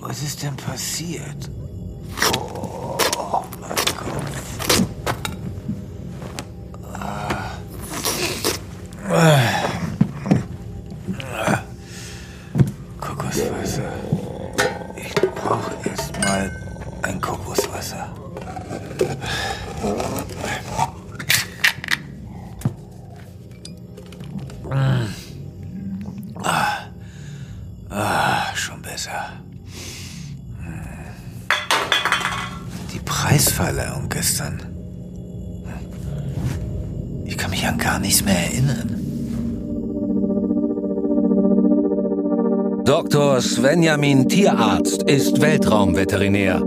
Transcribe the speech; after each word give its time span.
Was 0.00 0.22
ist 0.22 0.42
denn 0.42 0.56
passiert? 0.56 1.50
Mich 37.66 37.72
an 37.72 37.78
gar 37.78 37.98
nichts 37.98 38.24
mehr 38.24 38.36
erinnern. 38.36 38.92
Dr. 42.84 43.40
Svenjamin 43.40 44.28
Tierarzt 44.28 45.02
ist 45.02 45.40
Weltraumveterinär 45.40 46.62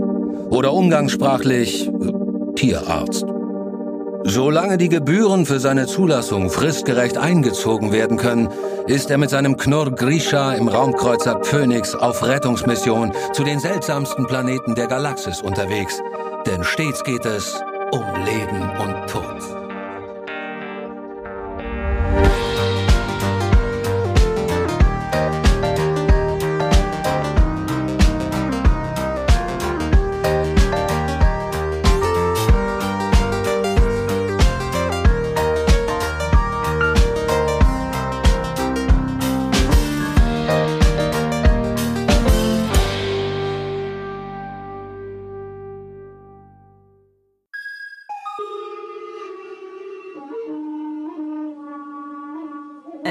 oder 0.50 0.72
umgangssprachlich 0.72 1.88
äh, 1.88 2.54
Tierarzt. 2.54 3.24
Solange 4.24 4.76
die 4.76 4.90
Gebühren 4.90 5.46
für 5.46 5.60
seine 5.60 5.86
Zulassung 5.86 6.50
fristgerecht 6.50 7.16
eingezogen 7.16 7.90
werden 7.90 8.18
können, 8.18 8.50
ist 8.86 9.10
er 9.10 9.16
mit 9.16 9.30
seinem 9.30 9.56
Knurr 9.56 9.92
Grisha 9.92 10.52
im 10.52 10.68
Raumkreuzer 10.68 11.42
Phoenix 11.42 11.94
auf 11.94 12.26
Rettungsmission 12.26 13.12
zu 13.32 13.44
den 13.44 13.58
seltsamsten 13.60 14.26
Planeten 14.26 14.74
der 14.74 14.88
Galaxis 14.88 15.40
unterwegs. 15.40 16.02
Denn 16.46 16.64
stets 16.64 17.02
geht 17.02 17.24
es 17.24 17.62
um 17.92 18.04
Leben 18.24 18.60
und 18.78 18.99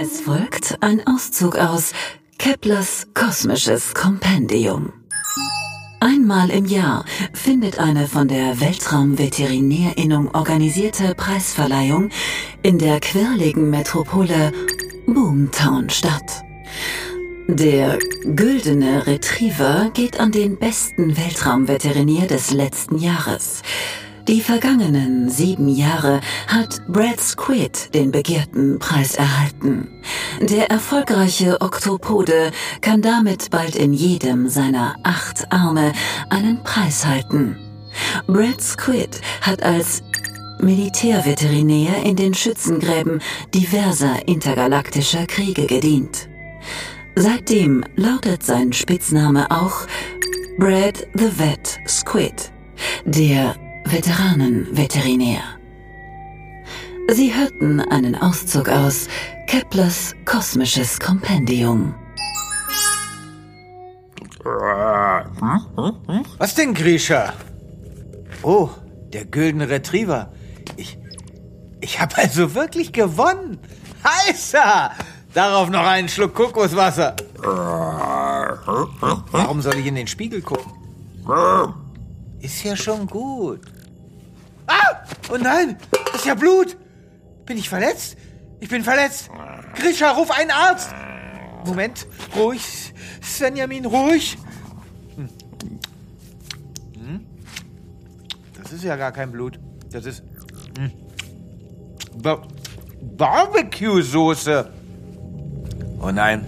Es 0.02 0.22
folgt 0.22 0.78
ein 0.80 1.06
Auszug 1.06 1.58
aus 1.58 1.92
Keplers 2.38 3.08
kosmisches 3.14 3.94
Kompendium. 3.94 4.94
Einmal 6.00 6.50
im 6.52 6.64
Jahr 6.64 7.04
findet 7.34 7.80
eine 7.80 8.08
von 8.08 8.30
der 8.30 8.62
Weltraumveterinärinnung 8.62 10.34
organisierte 10.34 11.16
Preisverleihung 11.16 12.12
in 12.64 12.80
der 12.80 13.02
quirligen 13.02 13.70
Metropole 13.70 14.54
Boomtown 15.06 15.90
statt. 15.90 16.46
Der 17.50 18.00
güldene 18.24 19.06
Retriever 19.06 19.92
geht 19.94 20.18
an 20.22 20.32
den 20.32 20.56
besten 20.56 21.18
Weltraumveterinär 21.18 22.26
des 22.26 22.52
letzten 22.52 23.00
Jahres. 23.00 23.64
Die 24.30 24.42
vergangenen 24.42 25.28
sieben 25.28 25.68
Jahre 25.68 26.22
hat 26.46 26.84
Brad 26.88 27.20
Squid 27.20 27.96
den 27.96 28.12
begehrten 28.12 28.78
Preis 28.78 29.16
erhalten. 29.16 29.88
Der 30.40 30.70
erfolgreiche 30.70 31.60
Oktopode 31.62 32.52
kann 32.82 33.02
damit 33.02 33.50
bald 33.50 33.76
in 33.76 33.92
jedem 33.92 34.48
seiner 34.48 34.98
acht 35.02 35.52
Arme 35.52 35.94
einen 36.30 36.64
Preis 36.64 37.08
halten. 37.08 37.58
Brad 38.28 38.62
Squid 38.62 39.20
hat 39.42 39.64
als 39.64 40.04
Militärveterinär 40.62 42.04
in 42.04 42.16
den 42.16 42.36
Schützengräben 42.36 43.24
diverser 43.56 44.28
intergalaktischer 44.28 45.26
Kriege 45.26 45.66
gedient. 45.66 46.30
Seitdem 47.16 47.84
lautet 47.96 48.44
sein 48.44 48.74
Spitzname 48.74 49.50
auch 49.50 49.88
Brad 50.60 51.08
the 51.16 51.32
Vet 51.40 51.80
Squid, 51.88 52.52
der 53.06 53.56
Veteranenveterinär. 53.92 55.42
Sie 57.12 57.34
hörten 57.34 57.82
einen 57.82 58.16
Auszug 58.16 58.70
aus 58.70 59.08
Keplers 59.48 60.14
kosmisches 60.26 61.00
Kompendium. 61.00 61.96
Was 66.38 66.54
denn, 66.54 66.76
Grisha? 66.76 67.34
Oh, 68.44 68.70
der 69.12 69.26
güldene 69.26 69.68
Retriever. 69.70 70.32
Ich, 70.78 71.00
ich 71.82 72.00
habe 72.00 72.16
also 72.18 72.54
wirklich 72.54 72.94
gewonnen. 72.94 73.58
Heißer! 74.04 74.92
Darauf 75.34 75.72
noch 75.72 75.88
einen 75.88 76.10
Schluck 76.10 76.36
Kokoswasser. 76.36 77.16
Warum 79.32 79.62
soll 79.64 79.78
ich 79.78 79.88
in 79.88 79.96
den 79.96 80.06
Spiegel 80.06 80.44
gucken? 80.44 80.72
Ist 82.40 82.64
ja 82.64 82.76
schon 82.76 83.08
gut. 83.08 83.62
Ah! 84.70 85.04
Oh 85.32 85.38
nein! 85.38 85.78
Das 86.06 86.22
ist 86.22 86.26
ja 86.26 86.36
Blut! 86.36 86.78
Bin 87.46 87.58
ich 87.58 87.68
verletzt? 87.68 88.16
Ich 88.60 88.70
bin 88.70 88.84
verletzt! 88.84 89.30
Grisha, 89.76 90.12
ruf 90.12 90.32
einen 90.32 90.52
Arzt! 90.52 90.94
Moment, 91.66 92.08
ruhig. 92.36 92.94
Svenjamin, 93.22 93.86
ruhig. 93.86 94.38
Hm. 95.16 95.30
Hm? 96.96 97.26
Das 98.62 98.72
ist 98.72 98.84
ja 98.84 98.96
gar 98.96 99.12
kein 99.12 99.32
Blut. 99.32 99.60
Das 99.92 100.06
ist. 100.06 100.24
Hm. 100.78 100.92
Ba 102.22 102.42
Barbecue-Soße. 103.18 104.70
Oh 106.00 106.12
nein. 106.12 106.46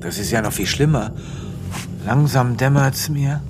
Das 0.00 0.18
ist 0.18 0.30
ja 0.30 0.42
noch 0.42 0.52
viel 0.52 0.66
schlimmer. 0.66 1.12
Langsam 2.04 2.56
dämmert's 2.56 3.08
mir. 3.08 3.42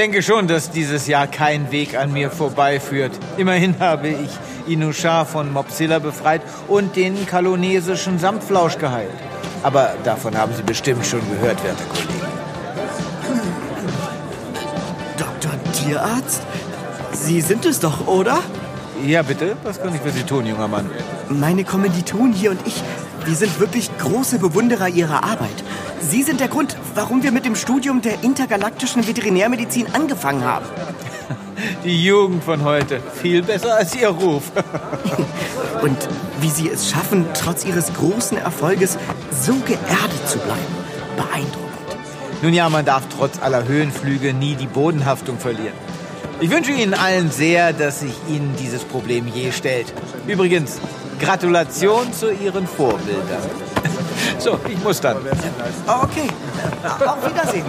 Denke 0.00 0.22
schon, 0.22 0.48
dass 0.48 0.70
dieses 0.70 1.06
Jahr 1.08 1.26
kein 1.26 1.70
Weg 1.72 1.94
an 1.94 2.10
mir 2.10 2.30
vorbeiführt. 2.30 3.12
Immerhin 3.36 3.78
habe 3.80 4.08
ich 4.08 4.30
Inushar 4.66 5.26
von 5.26 5.52
Mopsilla 5.52 5.98
befreit 5.98 6.40
und 6.68 6.96
den 6.96 7.26
kalonesischen 7.26 8.18
Samtflausch 8.18 8.78
geheilt. 8.78 9.12
Aber 9.62 9.92
davon 10.02 10.38
haben 10.38 10.54
Sie 10.56 10.62
bestimmt 10.62 11.04
schon 11.04 11.20
gehört, 11.30 11.62
werte 11.62 11.84
Kollegen. 11.84 12.30
Dr. 15.18 15.52
Tierarzt? 15.74 16.40
Sie 17.12 17.42
sind 17.42 17.66
es 17.66 17.78
doch, 17.80 18.06
oder? 18.06 18.38
Ja, 19.04 19.20
bitte? 19.20 19.54
Was 19.64 19.82
kann 19.82 19.94
ich 19.94 20.00
für 20.00 20.12
Sie 20.12 20.22
tun, 20.22 20.46
junger 20.46 20.68
Mann? 20.68 20.88
Meine 21.28 21.64
Kommilitonen 21.64 22.32
hier 22.32 22.52
und 22.52 22.66
ich, 22.66 22.82
wir 23.26 23.34
sind 23.34 23.60
wirklich 23.60 23.90
große 23.98 24.38
Bewunderer 24.38 24.88
Ihrer 24.88 25.24
Arbeit. 25.24 25.62
Sie 26.00 26.22
sind 26.22 26.40
der 26.40 26.48
Grund, 26.48 26.76
warum 26.94 27.22
wir 27.22 27.30
mit 27.30 27.44
dem 27.44 27.54
Studium 27.54 28.00
der 28.00 28.24
intergalaktischen 28.24 29.06
Veterinärmedizin 29.06 29.86
angefangen 29.92 30.44
haben. 30.44 30.64
Die 31.84 32.04
Jugend 32.04 32.42
von 32.42 32.64
heute. 32.64 33.00
Viel 33.20 33.42
besser 33.42 33.76
als 33.76 33.94
Ihr 33.94 34.08
Ruf. 34.08 34.44
Und 35.82 35.96
wie 36.40 36.48
Sie 36.48 36.68
es 36.70 36.90
schaffen, 36.90 37.26
trotz 37.34 37.64
Ihres 37.64 37.92
großen 37.92 38.38
Erfolges 38.38 38.96
so 39.30 39.54
geerdet 39.66 40.26
zu 40.26 40.38
bleiben. 40.38 40.60
Beeindruckend. 41.16 41.70
Nun 42.42 42.54
ja, 42.54 42.70
man 42.70 42.86
darf 42.86 43.02
trotz 43.14 43.40
aller 43.40 43.68
Höhenflüge 43.68 44.32
nie 44.32 44.54
die 44.54 44.66
Bodenhaftung 44.66 45.38
verlieren. 45.38 45.74
Ich 46.40 46.50
wünsche 46.50 46.72
Ihnen 46.72 46.94
allen 46.94 47.30
sehr, 47.30 47.74
dass 47.74 48.00
sich 48.00 48.14
Ihnen 48.26 48.54
dieses 48.58 48.84
Problem 48.84 49.26
je 49.28 49.52
stellt. 49.52 49.92
Übrigens, 50.26 50.78
Gratulation 51.20 52.10
zu 52.14 52.32
Ihren 52.32 52.66
Vorbildern. 52.66 53.42
So, 54.38 54.58
ich 54.68 54.78
muss 54.82 55.00
dann. 55.00 55.16
Oh, 55.86 56.02
okay. 56.04 56.28
Auf 57.06 57.24
Wiedersehen. 57.28 57.64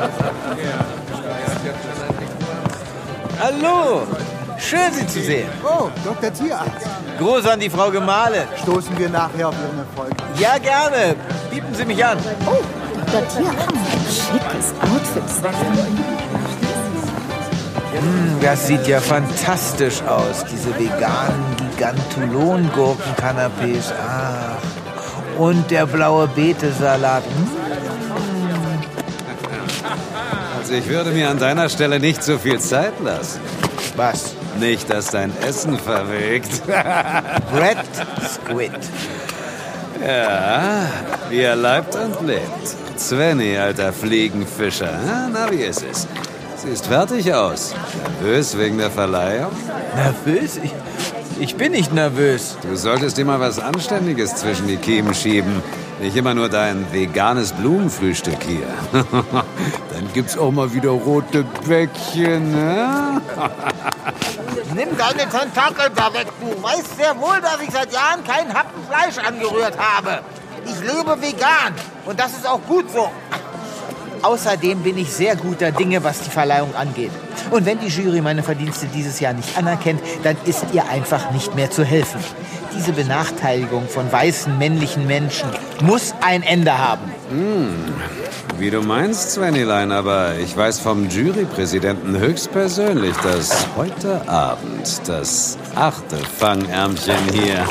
Hallo, 3.40 4.04
schön 4.58 4.92
Sie 4.94 5.06
zu 5.08 5.22
sehen. 5.22 5.50
Oh, 5.64 5.90
Dr. 6.04 6.34
Tierarzt. 6.34 6.88
Gruß 7.18 7.46
an 7.48 7.60
die 7.60 7.70
Frau 7.70 7.90
Gemahle. 7.92 8.48
Stoßen 8.62 8.98
wir 8.98 9.10
nachher 9.10 9.50
auf 9.50 9.56
Ihren 9.56 9.80
Erfolg. 9.80 10.14
Ja, 10.38 10.58
gerne. 10.58 11.16
Bieten 11.50 11.74
Sie 11.74 11.86
mich 11.86 12.04
an. 12.06 12.18
Oh, 12.46 12.62
Das 13.12 13.38
hier 13.38 13.50
ein 13.50 13.58
schickes 14.08 14.74
Outfit. 14.82 15.24
Hm, 17.94 18.40
das 18.42 18.68
sieht 18.68 18.88
ja 18.88 19.02
fantastisch 19.02 20.02
aus, 20.04 20.46
diese 20.50 20.70
veganen 20.80 21.44
Gigantulon-Gurken-Canapés. 21.78 23.92
Ach, 24.08 24.58
und 25.42 25.72
der 25.72 25.88
blaue 25.88 26.28
Betesalat. 26.28 27.24
Hm. 27.24 27.48
Also 30.60 30.74
ich 30.74 30.88
würde 30.88 31.10
mir 31.10 31.30
an 31.30 31.40
deiner 31.40 31.68
Stelle 31.68 32.00
nicht 32.00 32.24
so 32.24 32.38
viel 32.38 32.60
Zeit 32.60 32.94
lassen. 33.04 33.42
Was? 33.96 34.36
Nicht, 34.60 34.90
dass 34.90 35.08
dein 35.08 35.34
Essen 35.42 35.80
verwegt. 35.80 36.62
Red 36.68 37.78
Squid. 38.30 38.72
Ja, 40.06 40.86
wie 41.30 41.42
er 41.42 41.56
leibt 41.56 41.96
und 41.96 42.28
lebt. 42.28 43.00
Svenny, 43.00 43.58
alter 43.58 43.92
Fliegenfischer. 43.92 44.94
Na, 45.34 45.50
wie 45.50 45.64
ist 45.64 45.84
es? 45.90 46.08
Siehst 46.58 46.86
fertig 46.86 47.34
aus. 47.34 47.74
Nervös 48.22 48.56
wegen 48.56 48.78
der 48.78 48.92
Verleihung? 48.92 49.52
Nervös? 49.96 50.60
Ich, 50.64 50.72
ich 51.42 51.56
bin 51.56 51.72
nicht 51.72 51.92
nervös. 51.92 52.56
Du 52.62 52.76
solltest 52.76 53.18
dir 53.18 53.26
mal 53.26 53.40
was 53.40 53.58
Anständiges 53.58 54.36
zwischen 54.36 54.68
die 54.68 54.78
Kiemen 54.78 55.16
schieben. 55.16 55.64
Nicht 56.00 56.16
immer 56.16 56.36
nur 56.36 56.50
dein 56.50 56.86
veganes 56.94 57.52
Blumenfrühstück 57.54 58.44
hier. 58.44 58.68
Dann 58.94 60.14
gibt's 60.14 60.38
auch 60.38 60.52
mal 60.52 60.72
wieder 60.72 60.92
rote 60.92 61.44
Bäckchen, 61.68 62.52
ne? 62.52 63.22
Nimm 64.76 64.90
deine 64.98 65.30
Tentakel 65.30 65.90
da 65.96 66.14
weg, 66.14 66.28
du. 66.40 66.62
Weißt 66.62 66.96
sehr 66.98 67.20
wohl, 67.20 67.42
dass 67.42 67.60
ich 67.62 67.72
seit 67.72 67.92
Jahren 67.92 68.24
kein 68.24 68.54
Happen 68.54 68.84
Fleisch 68.88 69.18
angerührt 69.18 69.78
habe. 69.78 70.20
Ich 70.66 70.80
lebe 70.80 71.20
vegan 71.22 71.74
und 72.06 72.20
das 72.20 72.34
ist 72.34 72.48
auch 72.48 72.62
gut 72.68 72.86
so. 72.92 73.10
Außerdem 74.24 74.80
bin 74.80 74.98
ich 74.98 75.12
sehr 75.12 75.36
guter 75.36 75.72
Dinge, 75.72 76.04
was 76.04 76.22
die 76.22 76.30
Verleihung 76.30 76.76
angeht. 76.76 77.12
Und 77.50 77.66
wenn 77.66 77.80
die 77.80 77.88
Jury 77.88 78.22
meine 78.22 78.44
Verdienste 78.44 78.86
dieses 78.88 79.20
Jahr 79.20 79.34
nicht 79.34 79.58
anerkennt, 79.58 80.02
dann 80.24 80.38
ist 80.46 80.66
ihr 80.74 80.88
einfach 80.90 81.32
nicht 81.32 81.56
mehr 81.56 81.72
zu 81.72 81.84
helfen. 81.84 82.20
Diese 82.76 82.94
Benachteiligung 82.94 83.88
von 83.88 84.12
weißen 84.12 84.58
männlichen 84.58 85.08
Menschen 85.08 85.50
muss 85.82 86.14
ein 86.22 86.44
Ende 86.44 86.78
haben. 86.78 87.12
Wie 88.58 88.70
du 88.70 88.82
meinst, 88.82 89.32
Svenilein, 89.32 89.92
aber 89.92 90.36
ich 90.36 90.56
weiß 90.56 90.80
vom 90.80 91.10
Jurypräsidenten 91.10 92.18
höchstpersönlich, 92.18 93.16
dass 93.18 93.68
heute 93.76 94.28
Abend 94.30 95.02
das 95.08 95.58
achte 95.76 96.18
Fangärmchen 96.18 97.16
hier 97.34 97.66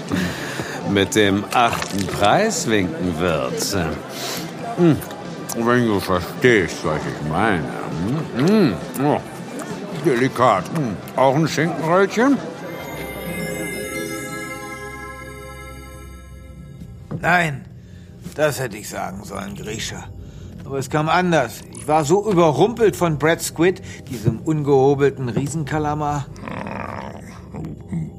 mit 0.90 1.14
dem 1.14 1.44
achten 1.52 2.06
Preis 2.06 2.68
winken 2.68 3.18
wird. 3.18 3.76
Hm, 4.76 4.96
Wenn 5.56 5.86
du 5.86 6.00
verstehst, 6.00 6.78
was 6.84 7.00
ich 7.00 7.28
meine. 7.28 7.68
Hm, 8.36 8.74
oh, 9.04 9.20
delikat. 10.04 10.64
Hm, 10.74 10.96
Auch 11.16 11.34
ein 11.34 11.46
Schinkenröllchen? 11.46 12.38
Nein, 17.20 17.64
das 18.34 18.58
hätte 18.58 18.76
ich 18.76 18.88
sagen 18.88 19.22
sollen, 19.24 19.54
Grisha. 19.54 20.04
Aber 20.64 20.78
es 20.78 20.88
kam 20.90 21.08
anders. 21.08 21.60
Ich 21.76 21.86
war 21.86 22.04
so 22.04 22.28
überrumpelt 22.30 22.96
von 22.96 23.18
Brad 23.18 23.42
Squid, 23.42 23.82
diesem 24.10 24.40
ungehobelten 24.40 25.28
Riesenkalamar. 25.28 26.26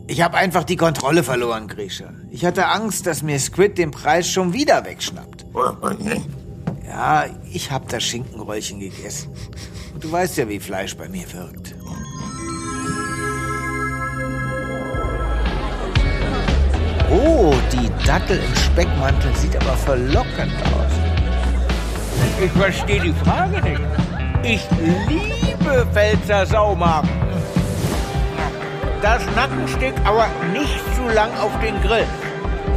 Ich 0.08 0.22
habe 0.22 0.38
einfach 0.38 0.64
die 0.64 0.76
Kontrolle 0.76 1.24
verloren, 1.24 1.68
Grisha. 1.68 2.10
Ich 2.30 2.46
hatte 2.46 2.68
Angst, 2.68 3.08
dass 3.08 3.24
mir 3.24 3.40
Squid 3.40 3.78
den 3.78 3.92
Preis 3.92 4.30
schon 4.30 4.54
wieder 4.54 4.86
wegschnappt. 4.86 5.46
Ja, 6.94 7.26
ich 7.52 7.72
habe 7.72 7.86
das 7.90 8.04
Schinkenröllchen 8.04 8.80
gegessen. 8.80 9.32
Und 9.96 10.04
du 10.04 10.12
weißt 10.12 10.38
ja, 10.38 10.48
wie 10.48 10.60
Fleisch 10.60 10.96
bei 10.96 11.10
mir 11.10 11.26
wirkt. 11.34 11.74
Oh, 17.10 17.52
die 17.72 17.90
Dattel 18.06 18.38
im 18.38 18.56
Speckmantel 18.56 19.36
sieht 19.38 19.56
aber 19.56 19.76
verlockend 19.76 20.54
aus. 20.66 20.92
Ich 22.46 22.52
verstehe 22.52 23.02
die 23.02 23.14
Frage 23.26 23.60
nicht. 23.64 23.82
Ich 24.44 24.68
liebe 25.08 25.88
Pfälzer 25.94 26.46
Saumagen. 26.46 27.10
Das 29.02 29.26
Nackenstück 29.36 29.96
aber 30.06 30.28
nicht 30.54 30.80
zu 30.96 31.12
lang 31.12 31.32
auf 31.40 31.52
den 31.60 31.82
Grill. 31.82 32.06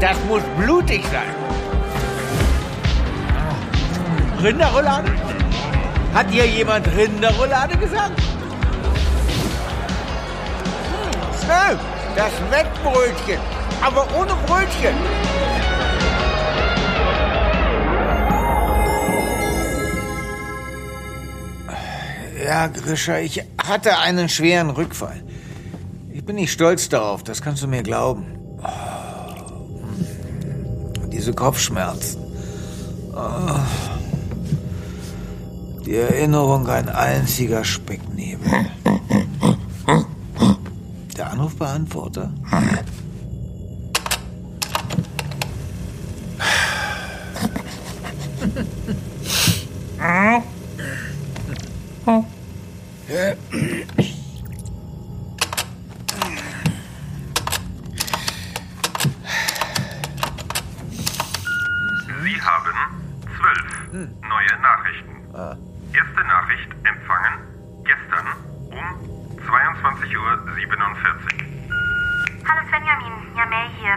Das 0.01 0.17
muss 0.27 0.43
blutig 0.59 1.05
sein. 1.13 1.46
Rinderroulade? 4.47 5.11
Hat 6.15 6.31
hier 6.31 6.47
jemand 6.47 6.87
Rinderroulade 6.97 7.77
gesagt? 7.77 8.23
Hm, 11.49 11.79
das 12.15 12.31
Wettbrötchen, 12.53 13.41
aber 13.83 14.07
ohne 14.17 14.35
Brötchen. 14.47 14.95
Ja, 22.45 22.69
Grisha, 22.69 23.19
ich 23.19 23.43
hatte 23.67 23.99
einen 23.99 24.29
schweren 24.29 24.71
Rückfall. 24.71 25.25
Ich 26.13 26.25
bin 26.25 26.37
nicht 26.37 26.53
stolz 26.53 26.89
darauf, 26.89 27.25
das 27.25 27.43
kannst 27.43 27.65
du 27.65 27.67
mir 27.67 27.83
glauben. 27.83 28.39
Oh, 28.63 28.69
diese 31.09 31.33
Kopfschmerzen. 31.35 32.23
Oh, 33.13 33.96
die 35.87 35.95
Erinnerung 35.95 36.69
ein 36.69 36.89
einziger 36.89 37.65
Specknebel. 37.65 38.51
Der 41.17 41.31
Anrufbeantworter? 41.31 42.31
Sie 62.23 62.43
haben 62.43 62.73
zwölf 63.39 63.69
neue 63.93 64.61
Nachrichten. 64.61 65.17
Erste 65.97 66.25
Nachricht 66.25 66.71
empfangen 66.85 67.41
gestern 67.85 68.27
um 68.69 68.85
22.47 69.41 70.17
Uhr. 70.19 70.37
Hallo 72.45 72.69
Svenjamin, 72.69 73.13
ja 73.35 73.47
May 73.47 73.69
hier. 73.81 73.97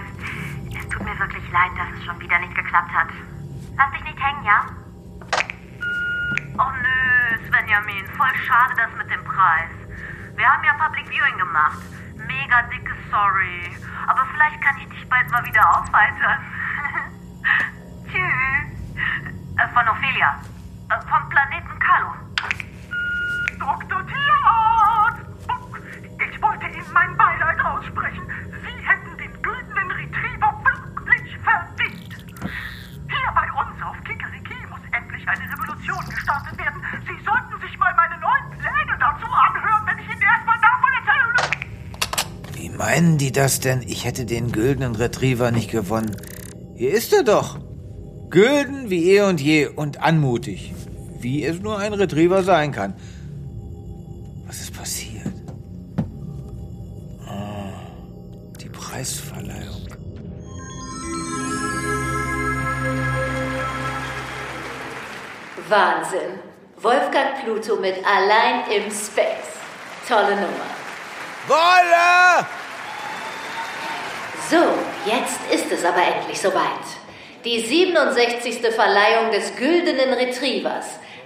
Es 0.79 0.87
tut 0.87 1.03
mir 1.03 1.19
wirklich 1.19 1.43
leid, 1.51 1.71
dass 1.75 1.99
es 1.99 2.05
schon 2.05 2.17
wieder 2.21 2.39
nicht 2.39 2.55
geklappt 2.55 2.93
hat. 2.93 3.09
Lass 3.75 3.91
dich 3.91 4.03
nicht 4.05 4.18
hängen, 4.29 4.43
ja? 4.43 4.65
Oh 6.57 6.71
nö, 6.71 7.47
Svenjamin, 7.47 8.05
voll 8.17 8.35
schade 8.45 8.73
das 8.75 8.91
mit 8.97 9.09
dem 9.09 9.23
Preis. 9.23 9.71
Wir 10.35 10.47
haben 10.47 10.63
ja 10.63 10.73
Public 10.73 11.07
Viewing 11.09 11.37
gemacht. 11.37 11.81
Mega 12.15 12.61
dicke 12.63 12.95
Sorry. 13.09 13.75
Aber 14.07 14.25
vielleicht 14.31 14.61
kann 14.61 14.77
ich 14.77 14.89
dich 14.89 15.09
bald 15.09 15.29
mal 15.31 15.43
wieder 15.45 15.61
aufheitern. 15.77 16.39
Tschüss. 18.05 18.95
Äh, 19.57 19.67
von 19.73 19.87
Ophelia. 19.87 20.39
Meinen 42.99 43.17
die 43.17 43.31
das 43.31 43.61
denn? 43.61 43.81
Ich 43.87 44.03
hätte 44.03 44.25
den 44.25 44.51
güldenen 44.51 44.93
Retriever 44.93 45.51
nicht 45.51 45.71
gewonnen. 45.71 46.17
Hier 46.75 46.91
ist 46.91 47.13
er 47.13 47.23
doch. 47.23 47.57
Gülden 48.29 48.89
wie 48.89 49.11
eh 49.11 49.21
und 49.21 49.39
je 49.39 49.67
und 49.67 50.01
anmutig. 50.01 50.73
Wie 51.17 51.45
es 51.45 51.61
nur 51.61 51.77
ein 51.77 51.93
Retriever 51.93 52.43
sein 52.43 52.73
kann. 52.73 52.93
Was 54.47 54.59
ist 54.59 54.77
passiert? 54.77 55.33
Oh, 57.25 57.71
die 58.59 58.67
Preisverleihung. 58.67 59.87
Wahnsinn. 65.69 66.31
Wolfgang 66.81 67.41
Pluto 67.43 67.77
mit 67.77 67.95
Allein 68.05 68.69
im 68.75 68.91
Space. 68.91 69.55
Tolle 70.05 70.35
Nummer. 70.35 70.69
Wolle! 71.47 72.58
So, 74.49 74.57
jetzt 75.05 75.39
ist 75.51 75.71
es 75.71 75.85
aber 75.85 76.01
endlich 76.01 76.41
soweit. 76.41 76.63
Die 77.45 77.59
67. 77.59 78.73
Verleihung 78.73 79.29
des 79.31 79.55
Güldenen 79.55 80.11
Retrievers, 80.11 80.85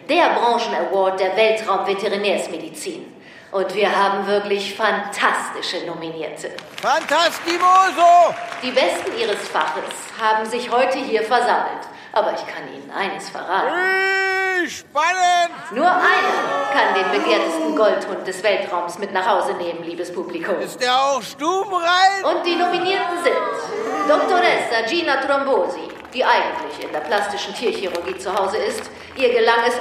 der 0.10 0.32
Branchen-Award 0.32 1.22
der 1.22 1.38
Weltraum-Veterinärsmedizin. 1.38 3.13
Und 3.53 3.74
wir 3.75 3.96
haben 3.96 4.27
wirklich 4.27 4.75
fantastische 4.75 5.86
Nominierte. 5.86 6.51
Fantastimoso! 6.82 8.36
Die 8.62 8.72
Besten 8.72 9.18
ihres 9.18 9.48
Faches 9.48 9.94
haben 10.22 10.46
sich 10.46 10.70
heute 10.70 10.98
hier 10.98 11.24
versammelt. 11.24 11.88
Aber 12.12 12.34
ich 12.34 12.46
kann 12.46 12.68
Ihnen 12.74 12.92
eines 12.92 13.30
verraten. 13.30 14.33
Spannend! 14.68 15.72
Nur 15.72 15.90
einer 15.90 16.72
kann 16.72 16.94
den 16.96 17.12
begehrtesten 17.12 17.76
Goldhund 17.76 18.26
des 18.28 18.42
Weltraums 18.44 18.98
mit 18.98 19.12
nach 19.12 19.28
Hause 19.28 19.54
nehmen, 19.54 19.84
liebes 19.84 20.14
Publikum. 20.14 20.60
Ist 20.60 20.82
der 20.82 20.96
auch 20.96 21.22
stubenrein? 21.22 22.24
Und 22.24 22.46
die 22.46 22.56
Nominierten 22.56 23.24
sind 23.24 24.08
Doktoressa 24.08 24.88
Gina 24.88 25.18
Trombosi, 25.18 25.90
die 26.14 26.24
eigentlich 26.24 26.84
in 26.84 26.92
der 26.92 27.02
plastischen 27.02 27.54
Tierchirurgie 27.54 28.18
zu 28.18 28.34
Hause 28.34 28.58
ist. 28.58 28.90
Ihr 29.16 29.30
gelang 29.30 29.60
es, 29.68 29.76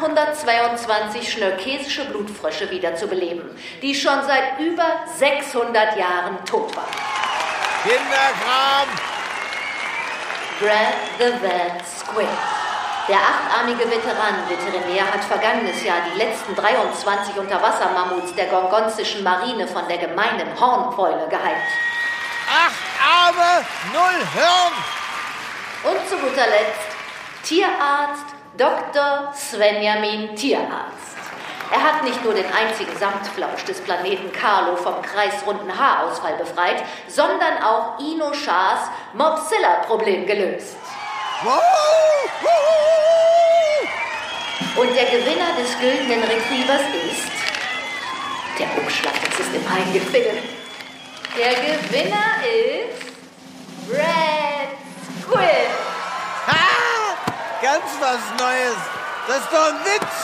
822 0.00 1.32
schnörkesische 1.32 2.04
Blutfrösche 2.06 2.70
wiederzubeleben, 2.70 3.50
die 3.82 3.94
schon 3.94 4.22
seit 4.26 4.58
über 4.60 5.04
600 5.16 5.96
Jahren 5.96 6.44
tot 6.44 6.74
waren. 6.76 6.86
Kinderkram! 7.82 8.88
Brad 10.60 10.94
the 11.18 11.32
Van 11.40 11.84
Square. 11.84 12.57
Der 13.08 13.16
achtarmige 13.16 13.90
Veteran-Veterinär 13.90 15.10
hat 15.10 15.24
vergangenes 15.24 15.82
Jahr 15.82 15.96
die 16.12 16.18
letzten 16.18 16.54
23 16.54 17.38
Unterwassermammuts 17.38 18.34
der 18.34 18.48
gorgonzischen 18.48 19.22
Marine 19.22 19.66
von 19.66 19.88
der 19.88 19.96
gemeinen 19.96 20.60
Hornfäule 20.60 21.26
geheilt. 21.30 21.56
Acht 22.46 22.84
Arme, 23.02 23.64
null 23.94 24.26
Hirn! 24.34 24.74
Und 25.84 26.06
zu 26.06 26.16
guter 26.16 26.48
Letzt 26.48 26.98
Tierarzt 27.44 28.26
Dr. 28.58 29.32
Svenjamin 29.34 30.36
Tierarzt. 30.36 31.16
Er 31.70 31.82
hat 31.82 32.04
nicht 32.04 32.22
nur 32.22 32.34
den 32.34 32.52
einzigen 32.52 32.94
Samtflausch 32.98 33.64
des 33.64 33.80
Planeten 33.80 34.30
Carlo 34.32 34.76
vom 34.76 35.00
kreisrunden 35.00 35.78
Haarausfall 35.78 36.36
befreit, 36.36 36.82
sondern 37.08 37.62
auch 37.62 37.98
Ino 38.00 38.34
Schars 38.34 38.90
Mopsilla-Problem 39.14 40.26
gelöst. 40.26 40.76
Und 44.74 44.94
der 44.94 45.04
Gewinner 45.04 45.54
des 45.56 45.78
güldenen 45.78 46.24
Retrievers 46.24 46.80
ist. 47.06 47.30
Der 48.58 48.66
Umschlag 48.76 49.14
ist 49.38 49.54
im 49.54 49.64
Eingefilm. 49.72 50.36
Der 51.36 51.54
Gewinner 51.54 52.42
ist. 52.42 53.06
Brad 53.88 54.70
Squibb. 55.22 55.70
Ha! 56.48 56.66
Ganz 57.62 57.84
was 58.00 58.18
Neues. 58.40 58.76
Das 59.28 59.36
ist 59.38 59.52
doch 59.52 59.68
ein 59.68 59.84
Witz. 59.84 60.14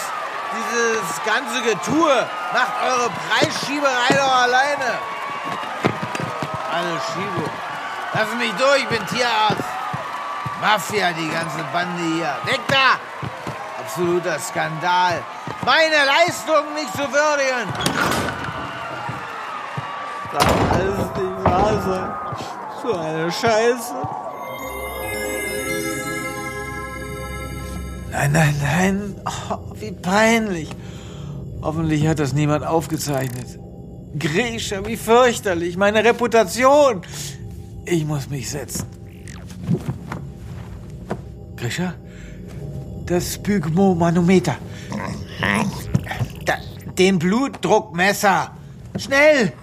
Dieses 0.57 1.25
ganze 1.25 1.63
Getue 1.63 2.27
macht 2.53 2.73
eure 2.83 3.11
Preisschieberei 3.11 4.15
doch 4.17 4.35
alleine. 4.43 4.99
Alle 6.73 7.01
Schiebe. 7.13 7.51
Lass 8.15 8.35
mich 8.35 8.53
durch, 8.55 8.83
ich 8.83 8.89
bin 8.89 9.07
Tierarzt. 9.07 9.74
Mafia, 10.65 11.13
die 11.13 11.29
ganze 11.29 11.63
Bande 11.75 12.03
hier. 12.03 12.35
Weg 12.47 12.61
da! 12.69 12.99
Absoluter 13.79 14.39
Skandal. 14.39 15.23
Meine 15.63 16.01
Leistung 16.07 16.73
nicht 16.75 16.91
zu 16.93 17.03
würdigen. 17.03 17.69
Das 20.33 20.47
alles 20.73 20.99
nicht 21.19 21.45
wahr 21.45 21.83
sein. 21.83 22.11
So 22.83 22.97
eine 22.97 23.31
Scheiße. 23.31 23.95
Nein, 28.11 28.33
nein, 28.33 28.55
nein. 28.63 29.15
Oh, 29.27 29.59
wie 29.75 29.93
peinlich. 29.93 30.71
Hoffentlich 31.61 32.07
hat 32.07 32.19
das 32.19 32.33
niemand 32.33 32.65
aufgezeichnet. 32.65 33.59
Grisha, 34.19 34.87
wie 34.87 34.97
fürchterlich. 34.97 35.77
Meine 35.77 36.03
Reputation. 36.03 37.03
Ich 37.85 38.07
muss 38.07 38.31
mich 38.31 38.49
setzen. 38.51 39.04
Grisha? 41.65 41.95
Das 43.07 43.39
Pygmomanometer. 43.39 44.57
Da, 46.45 46.59
den 46.99 47.19
Blutdruckmesser. 47.19 48.51
Schnell! 48.99 49.55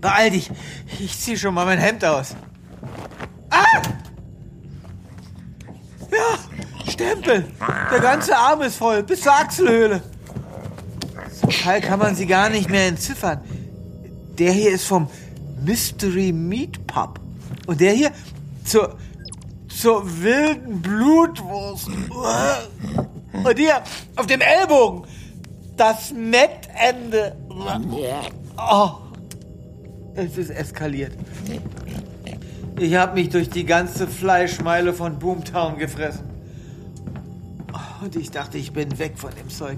Beeil 0.00 0.30
dich. 0.32 0.50
Ich 0.98 1.16
zieh 1.16 1.36
schon 1.36 1.54
mal 1.54 1.64
mein 1.64 1.78
Hemd 1.78 2.04
aus. 2.04 2.34
Ah! 3.50 3.82
Ja, 6.10 6.90
Stempel. 6.90 7.46
Der 7.92 8.00
ganze 8.00 8.36
Arm 8.36 8.62
ist 8.62 8.74
voll, 8.74 9.04
bis 9.04 9.20
zur 9.20 9.32
Achselhöhle. 9.32 10.02
Zum 11.40 11.50
Teil 11.50 11.82
kann 11.82 12.00
man 12.00 12.16
sie 12.16 12.26
gar 12.26 12.50
nicht 12.50 12.68
mehr 12.68 12.88
entziffern. 12.88 13.40
Der 14.38 14.50
hier 14.50 14.72
ist 14.72 14.86
vom 14.86 15.08
Mystery 15.64 16.32
Meat 16.32 16.84
Pub. 16.88 17.20
Und 17.66 17.80
der 17.80 17.92
hier 17.92 18.10
zur, 18.64 18.98
zur 19.84 20.22
wilden 20.22 20.80
Blutwurst. 20.80 21.88
Und 21.88 23.58
hier 23.58 23.82
auf 24.16 24.24
dem 24.24 24.40
Ellbogen 24.40 25.02
das 25.76 26.10
Mettende. 26.10 27.36
Oh, 28.56 28.92
es 30.14 30.38
ist 30.38 30.48
eskaliert. 30.48 31.12
Ich 32.78 32.94
habe 32.94 33.12
mich 33.12 33.28
durch 33.28 33.50
die 33.50 33.66
ganze 33.66 34.06
Fleischmeile 34.06 34.94
von 34.94 35.18
Boomtown 35.18 35.76
gefressen. 35.76 36.30
Und 38.02 38.16
ich 38.16 38.30
dachte, 38.30 38.56
ich 38.56 38.72
bin 38.72 38.98
weg 38.98 39.18
von 39.18 39.32
dem 39.38 39.50
Zeug. 39.50 39.76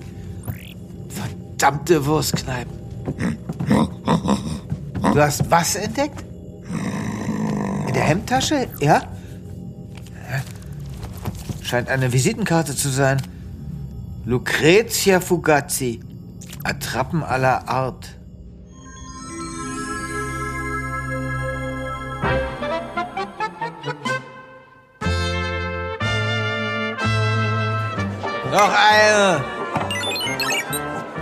Verdammte 1.08 2.06
Wurstkneipen. 2.06 2.78
Du 5.02 5.20
hast 5.20 5.50
was 5.50 5.75
entdeckt? 5.75 6.22
In 7.88 7.92
der 7.92 8.04
Hemdtasche? 8.04 8.68
Ja? 8.78 9.02
Scheint 11.66 11.88
eine 11.88 12.12
Visitenkarte 12.12 12.76
zu 12.76 12.90
sein. 12.90 13.20
Lucrezia 14.25 15.18
Fugazzi. 15.18 15.99
Attrappen 16.62 17.25
aller 17.25 17.68
Art. 17.68 18.06
Noch 28.52 28.73
eine. 28.73 29.44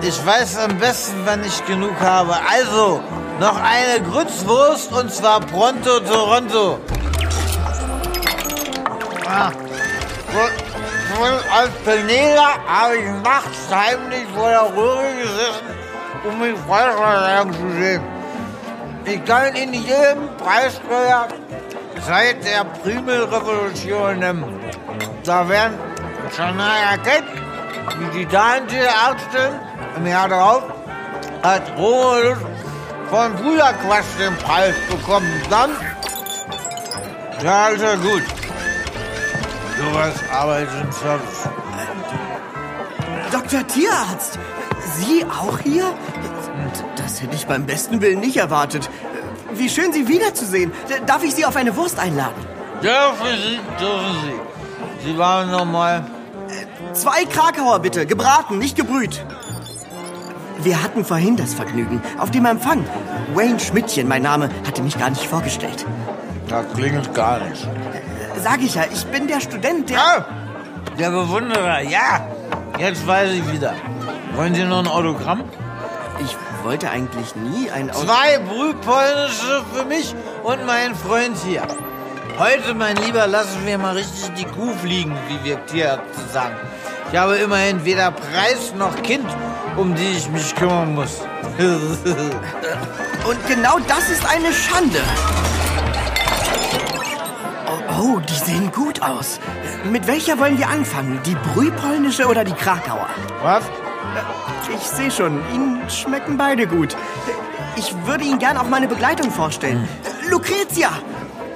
Ich 0.03 0.27
weiß 0.27 0.59
am 0.59 0.79
besten, 0.79 1.17
wann 1.25 1.43
ich 1.43 1.65
genug 1.65 1.99
habe. 2.01 2.35
Also, 2.53 3.01
noch 3.41 3.57
eine 3.57 4.05
Grützwurst 4.05 4.93
und 4.93 5.11
zwar 5.11 5.41
pronto 5.41 6.01
Toronto. 6.01 6.81
Ah. 9.27 9.51
Und 10.35 11.53
als 11.53 11.71
Penela 11.85 12.59
habe 12.67 12.97
ich 12.97 13.11
nachts 13.23 13.69
heimlich 13.71 14.27
vor 14.35 14.49
der 14.49 14.77
Röhre 14.77 15.15
gesessen, 15.23 15.67
um 16.25 16.41
mich 16.41 16.59
Freischlagen 16.67 17.53
zu 17.53 17.71
sehen. 17.81 18.03
Ich 19.05 19.25
kann 19.25 19.55
in 19.55 19.73
jedem 19.75 20.29
Preisträger 20.39 21.29
seit 22.07 22.45
der 22.45 22.65
Primelrevolution 22.83 24.19
nehmen. 24.19 24.61
Da 25.25 25.49
werden 25.49 25.79
Shania 26.35 26.97
Kett, 27.05 27.25
die 28.01 28.19
Titantierärztin, 28.19 29.53
im 29.97 30.07
Jahr 30.07 30.29
darauf 30.29 30.65
hat 31.43 31.63
Romulus 31.77 32.39
von 33.11 33.35
Brüderquatsch 33.37 34.19
den 34.19 34.37
Preis 34.39 34.75
bekommen. 34.91 35.31
Dann, 35.51 35.71
ja, 37.43 37.69
ist 37.69 37.83
ja 37.83 37.95
gut. 37.97 38.23
Sowas 39.85 40.15
arbeitet 40.33 40.71
im 40.83 40.93
Service. 40.93 41.49
Dr. 43.31 43.67
Tierarzt, 43.67 44.39
Sie 44.97 45.25
auch 45.25 45.59
hier? 45.59 45.93
Das 46.97 47.21
hätte 47.21 47.35
ich 47.35 47.47
beim 47.47 47.67
besten 47.67 48.01
Willen 48.01 48.21
nicht 48.21 48.37
erwartet. 48.37 48.89
Wie 49.55 49.69
schön, 49.69 49.93
Sie 49.93 50.09
wiederzusehen. 50.09 50.73
Darf 51.07 51.23
ich 51.23 51.35
Sie 51.35 51.45
auf 51.45 51.57
eine 51.57 51.77
Wurst 51.77 51.99
einladen? 51.99 52.47
Dürfen 52.83 53.37
Sie, 53.43 53.59
dürfen 53.79 54.17
Sie. 54.25 55.09
Sie 55.11 55.19
waren 55.19 55.51
noch 55.51 55.65
mal... 55.65 56.07
Zwei 56.93 57.25
Krakauer 57.25 57.81
bitte, 57.81 58.07
gebraten, 58.07 58.59
nicht 58.59 58.77
gebrüht. 58.77 59.25
Wir 60.59 60.83
hatten 60.83 61.05
vorhin 61.05 61.37
das 61.37 61.53
Vergnügen 61.53 62.01
auf 62.19 62.31
dem 62.31 62.47
Empfang. 62.47 62.85
Wayne 63.35 63.59
Schmidtchen, 63.59 64.07
mein 64.07 64.23
Name, 64.23 64.49
hatte 64.67 64.83
mich 64.83 64.99
gar 64.99 65.11
nicht 65.11 65.27
vorgestellt. 65.27 65.85
Das 66.49 66.65
klingelt 66.75 67.13
gar 67.15 67.41
nicht. 67.41 67.67
Sag 68.45 68.61
ich 68.61 68.75
ja, 68.75 68.83
ich 68.93 69.07
bin 69.07 69.27
der 69.27 69.41
Student, 69.41 69.89
der... 69.89 69.97
Ja, 69.97 70.27
der 70.99 71.11
Bewunderer, 71.13 71.81
ja. 71.81 72.29
Jetzt 72.79 73.07
weiß 73.07 73.31
ich 73.31 73.51
wieder. 73.51 73.73
Wollen 74.35 74.55
Sie 74.55 74.65
noch 74.65 74.81
ein 74.81 74.87
Autogramm? 74.87 75.45
Ich 76.23 76.37
wollte 76.63 76.91
eigentlich 76.91 77.35
nie 77.37 77.71
ein 77.71 77.91
Autogramm... 77.91 78.07
Zwei 78.07 78.39
Brühpolnische 78.41 79.65
für 79.73 79.87
mich 79.87 80.15
und 80.43 80.67
meinen 80.67 80.95
Freund 80.95 81.39
hier. 81.43 81.63
Heute, 82.39 82.75
mein 82.75 82.97
Lieber, 82.97 83.27
lassen 83.27 83.65
wir 83.65 83.79
mal 83.79 83.95
richtig 83.95 84.35
die 84.35 84.45
Kuh 84.45 84.75
fliegen, 84.75 85.17
wie 85.29 85.43
wir 85.49 85.65
Tierärzte 85.65 86.21
sagen. 86.31 86.57
Ich 87.11 87.19
habe 87.19 87.37
immerhin 87.37 87.83
weder 87.87 88.11
Preis 88.11 88.75
noch 88.77 88.95
Kind, 89.03 89.27
um 89.79 89.95
die 89.95 90.19
ich 90.19 90.29
mich 90.29 90.55
kümmern 90.55 90.95
muss. 90.95 91.23
Und 93.27 93.47
genau 93.47 93.79
das 93.89 94.11
ist 94.11 94.29
eine 94.29 94.53
Schande. 94.53 95.01
Oh, 98.07 98.21
die 98.21 98.35
sehen 98.35 98.71
gut 98.71 99.01
aus. 99.01 99.41
Mit 99.91 100.07
welcher 100.07 100.39
wollen 100.39 100.59
wir 100.59 100.69
anfangen? 100.69 101.21
Die 101.25 101.35
brühpolnische 101.35 102.27
oder 102.27 102.45
die 102.45 102.53
Krakauer? 102.53 103.09
Was? 103.43 103.65
Ich 104.75 104.83
sehe 104.83 105.11
schon, 105.11 105.41
Ihnen 105.55 105.89
schmecken 105.89 106.37
beide 106.37 106.67
gut. 106.67 106.95
Ich 107.77 107.95
würde 108.05 108.25
Ihnen 108.25 108.39
gern 108.39 108.59
auch 108.59 108.69
meine 108.69 108.89
Begleitung 108.89 109.31
vorstellen. 109.31 109.89
Lucretia, 110.29 110.91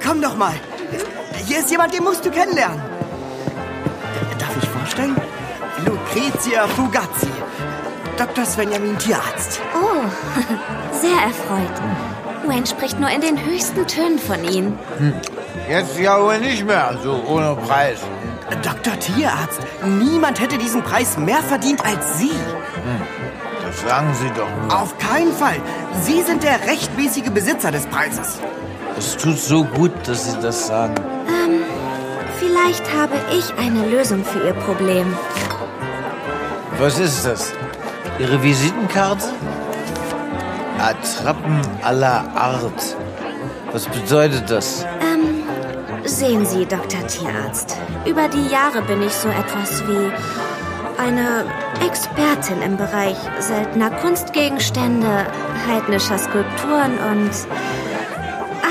komm 0.03 0.23
doch 0.23 0.35
mal. 0.35 0.53
Hier 1.45 1.59
ist 1.59 1.69
jemand, 1.69 1.93
den 1.93 2.03
musst 2.03 2.25
du 2.25 2.31
kennenlernen. 2.31 2.81
Darf 4.39 4.57
ich 4.59 4.69
vorstellen? 4.69 5.15
Lucretia 5.85 6.67
Fugazzi, 6.67 7.29
Dr. 8.17 8.43
Svenjamin 8.43 8.97
Tierarzt. 8.97 9.61
Oh, 9.75 10.01
sehr 10.99 11.21
erfreut. 11.21 12.47
Wayne 12.47 12.65
spricht 12.65 12.99
nur 12.99 13.11
in 13.11 13.21
den 13.21 13.45
höchsten 13.45 13.85
Tönen 13.85 14.17
von 14.17 14.43
Ihnen. 14.43 14.79
Hm. 14.97 15.13
Jetzt 15.69 15.99
ja 15.99 16.19
wohl 16.19 16.39
nicht 16.39 16.65
mehr, 16.65 16.97
so 17.03 17.23
ohne 17.27 17.55
Preis. 17.55 17.99
Dr. 18.63 18.97
Tierarzt, 18.99 19.59
niemand 19.85 20.41
hätte 20.41 20.57
diesen 20.57 20.81
Preis 20.81 21.15
mehr 21.15 21.43
verdient 21.43 21.85
als 21.85 22.17
Sie. 22.17 22.31
Hm. 22.31 23.01
Das 23.63 23.81
sagen 23.81 24.11
Sie 24.15 24.29
doch 24.29 24.49
nur. 24.49 24.81
Auf 24.81 24.97
keinen 24.97 25.31
Fall. 25.31 25.57
Sie 26.01 26.23
sind 26.23 26.41
der 26.41 26.59
rechtmäßige 26.67 27.29
Besitzer 27.29 27.69
des 27.69 27.85
Preises. 27.85 28.39
Es 28.97 29.15
tut 29.15 29.37
so 29.37 29.63
gut, 29.63 29.91
dass 30.07 30.25
Sie 30.25 30.39
das 30.41 30.65
sagen. 30.65 30.95
Ähm, 31.27 31.61
vielleicht 32.39 32.91
habe 32.91 33.13
ich 33.31 33.53
eine 33.63 33.87
Lösung 33.89 34.25
für 34.25 34.39
Ihr 34.47 34.53
Problem. 34.53 35.15
Was 36.79 36.97
ist 36.97 37.27
das? 37.27 37.53
Ihre 38.17 38.41
Visitenkarte? 38.41 39.25
Attrappen 40.79 41.61
aller 41.83 42.25
Art. 42.33 42.95
Was 43.71 43.85
bedeutet 43.85 44.49
das? 44.49 44.83
Sehen 46.09 46.43
Sie, 46.43 46.65
Dr. 46.65 47.05
Tierarzt. 47.05 47.77
Über 48.03 48.27
die 48.27 48.47
Jahre 48.47 48.81
bin 48.81 49.03
ich 49.03 49.13
so 49.13 49.29
etwas 49.29 49.87
wie 49.87 50.11
eine 50.97 51.45
Expertin 51.85 52.63
im 52.63 52.77
Bereich 52.77 53.15
seltener 53.37 53.91
Kunstgegenstände, 53.91 55.27
heidnischer 55.67 56.17
Skulpturen 56.17 56.97
und 57.11 57.29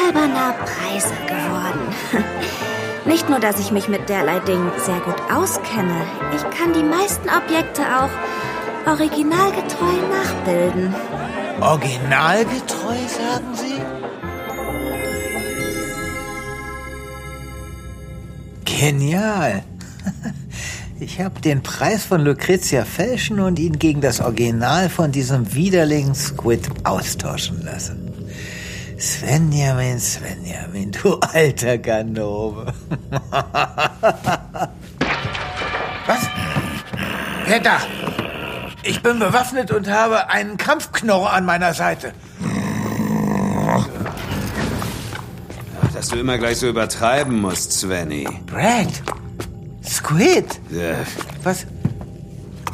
alberner 0.05 0.53
Preise 0.53 1.15
geworden. 1.29 1.95
Nicht 3.05 3.31
nur, 3.31 3.39
dass 3.39 3.61
ich 3.61 3.71
mich 3.71 3.89
mit 3.89 4.09
derlei 4.09 4.41
Dingen 4.41 4.73
sehr 4.77 4.99
gut 5.01 5.21
auskenne, 5.33 6.07
ich 6.35 6.59
kann 6.59 6.73
die 6.73 6.83
meisten 6.83 7.29
Objekte 7.31 7.83
auch 7.83 8.91
originalgetreu 8.91 9.95
nachbilden. 10.11 10.93
Originalgetreu, 11.61 12.97
sagen 13.07 13.55
Sie? 13.55 13.98
Genial. 18.79 19.63
Ich 21.01 21.21
habe 21.21 21.41
den 21.41 21.63
Preis 21.63 22.05
von 22.05 22.23
Lucrezia 22.23 22.85
fälschen 22.85 23.39
und 23.39 23.61
ihn 23.61 23.79
gegen 23.79 24.01
das 24.01 24.21
Original 24.21 24.89
von 24.89 25.13
diesem 25.13 25.55
widerlichen 25.55 26.17
Squid 26.17 26.69
austauschen 26.83 27.65
lassen. 27.65 28.13
Svenjamin, 28.99 30.01
Svenjamin, 30.01 30.91
du 30.91 31.15
alter 31.21 31.79
Ganove. 31.79 32.75
Was? 36.07 36.29
Wer 37.47 37.61
da? 37.61 37.79
Ich 38.83 39.01
bin 39.01 39.21
bewaffnet 39.21 39.71
und 39.71 39.89
habe 39.89 40.31
einen 40.31 40.57
Kampfknorr 40.57 41.33
an 41.33 41.45
meiner 41.45 41.75
Seite. 41.75 42.13
Dass 46.09 46.15
du 46.15 46.21
immer 46.21 46.39
gleich 46.39 46.57
so 46.57 46.67
übertreiben 46.67 47.39
musst, 47.39 47.71
Svenny. 47.71 48.27
Brad! 48.47 48.89
Squid! 49.85 50.59
Ja. 50.71 51.05
Was. 51.43 51.67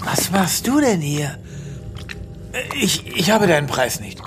Was 0.04 0.30
machst 0.30 0.64
du 0.68 0.80
denn 0.80 1.00
hier? 1.00 1.36
Ich, 2.80 3.04
ich 3.08 3.32
habe 3.32 3.48
deinen 3.48 3.66
Preis 3.66 3.98
nicht. 3.98 4.22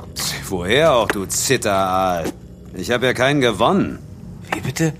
Woher 0.50 0.93
auch, 0.93 1.08
du 1.08 1.26
Zitteraal? 1.26 2.26
Ich 2.74 2.91
habe 2.91 3.06
ja 3.06 3.13
keinen 3.13 3.39
gewonnen. 3.39 4.00
Wie 4.54 4.60
bitte? 4.60 4.91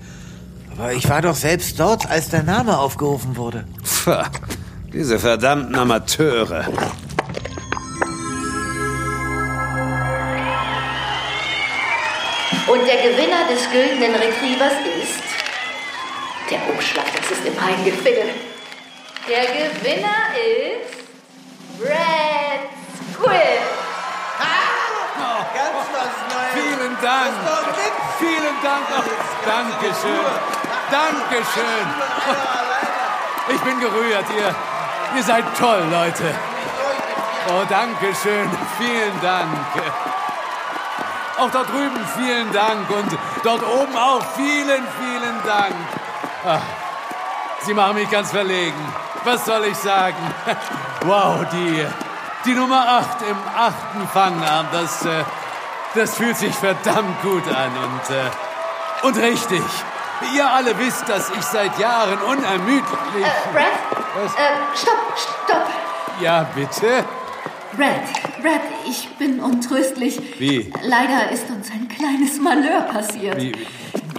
Aber 0.72 0.94
ich 0.94 1.06
war 1.10 1.20
doch 1.20 1.36
selbst 1.36 1.78
dort, 1.78 2.08
als 2.08 2.30
der 2.30 2.44
Name 2.44 2.78
aufgerufen 2.78 3.36
wurde. 3.36 3.66
Pfah, 3.82 4.30
diese 4.90 5.18
verdammten 5.18 5.74
Amateure. 5.74 6.64
Und 12.68 12.86
der 12.86 12.96
Gewinner 12.96 13.46
des 13.48 13.70
güldenen 13.70 14.14
Retrievers 14.14 14.74
ist. 15.02 15.22
Der 16.50 16.60
Umschlag, 16.68 17.06
das 17.16 17.30
ist 17.30 17.46
im 17.46 17.58
Eingefädel. 17.58 18.30
Der 19.26 19.44
Gewinner 19.46 20.34
ist. 20.36 20.98
Brad 21.78 22.68
Squid. 23.14 23.60
Oh, 25.20 25.44
ganz 25.54 25.86
was 25.92 26.14
Neues. 26.28 26.52
Vielen 26.54 26.96
Dank. 27.00 27.34
Vielen 28.18 28.56
Dank. 28.62 28.86
Oh, 28.96 29.02
Dankeschön. 29.46 30.26
Dankeschön. 30.90 31.86
Ich 33.48 33.60
bin 33.60 33.80
gerührt. 33.80 34.26
Ihr, 34.36 34.54
ihr 35.16 35.22
seid 35.22 35.44
toll, 35.58 35.84
Leute. 35.90 36.34
Oh, 37.48 37.64
Dankeschön. 37.68 38.50
Vielen 38.78 39.20
Dank. 39.22 39.48
Auch 41.38 41.50
dort 41.50 41.68
drüben 41.68 42.04
vielen 42.16 42.52
Dank 42.52 42.90
und 42.90 43.18
dort 43.44 43.62
oben 43.62 43.96
auch 43.96 44.22
vielen, 44.34 44.82
vielen 44.98 45.42
Dank. 45.46 45.74
Ach, 46.44 46.60
Sie 47.60 47.74
machen 47.74 47.94
mich 47.94 48.10
ganz 48.10 48.30
verlegen. 48.30 48.94
Was 49.24 49.44
soll 49.44 49.64
ich 49.64 49.76
sagen? 49.76 50.16
Wow, 51.02 51.46
die, 51.52 51.86
die 52.44 52.54
Nummer 52.54 52.84
8 52.88 53.22
im 53.30 53.36
achten 53.56 54.08
Fangarm, 54.08 54.66
das, 54.72 55.04
äh, 55.06 55.22
das 55.94 56.16
fühlt 56.16 56.36
sich 56.36 56.52
verdammt 56.52 57.22
gut 57.22 57.44
an 57.46 57.70
und, 57.70 58.16
äh, 58.16 59.06
und 59.06 59.16
richtig. 59.16 59.62
Ihr 60.34 60.44
alle 60.44 60.76
wisst, 60.76 61.08
dass 61.08 61.30
ich 61.30 61.42
seit 61.42 61.78
Jahren 61.78 62.18
unermüdlich... 62.18 62.82
Äh, 63.24 63.52
Brad? 63.52 63.64
Was? 64.16 64.34
Äh, 64.34 64.38
stopp, 64.74 64.98
stopp. 65.16 65.66
Ja, 66.20 66.42
bitte? 66.52 67.04
Brad, 67.76 68.02
Brad, 68.42 68.60
ich 68.88 69.08
bin 69.18 69.40
untröstlich. 69.40 70.18
Wie? 70.38 70.72
Leider 70.82 71.30
ist 71.30 71.48
uns 71.50 71.70
ein 71.70 71.86
kleines 71.88 72.40
Malheur 72.40 72.82
passiert. 72.82 73.36
Wie? 73.40 73.52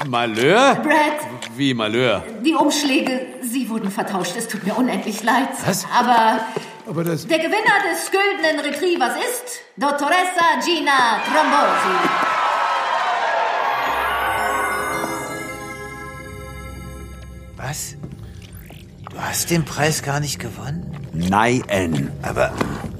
Malheur? 0.08 0.76
Brad, 0.76 1.20
Wie 1.56 1.74
Malheur? 1.74 2.24
die 2.46 2.54
Umschläge, 2.54 3.26
sie 3.42 3.68
wurden 3.70 3.92
vertauscht. 3.92 4.34
Es 4.38 4.48
tut 4.48 4.66
mir 4.66 4.76
unendlich 4.78 5.24
leid. 5.24 5.50
Was? 5.66 5.86
Aber 5.98 6.40
Aber 6.88 7.04
das... 7.04 7.28
der 7.28 7.40
Gewinner 7.40 7.78
des 7.92 8.10
güldenen 8.12 8.60
Retrievers 8.62 9.14
ist 9.16 9.60
Dottoressa 9.78 10.60
Gina 10.64 11.20
Trombosi. 11.26 12.10
Was? 17.58 17.96
Du 19.12 19.18
hast 19.20 19.50
den 19.52 19.66
Preis 19.66 20.02
gar 20.04 20.20
nicht 20.20 20.40
gewonnen? 20.40 20.96
Nein. 21.14 22.12
Aber, 22.22 22.54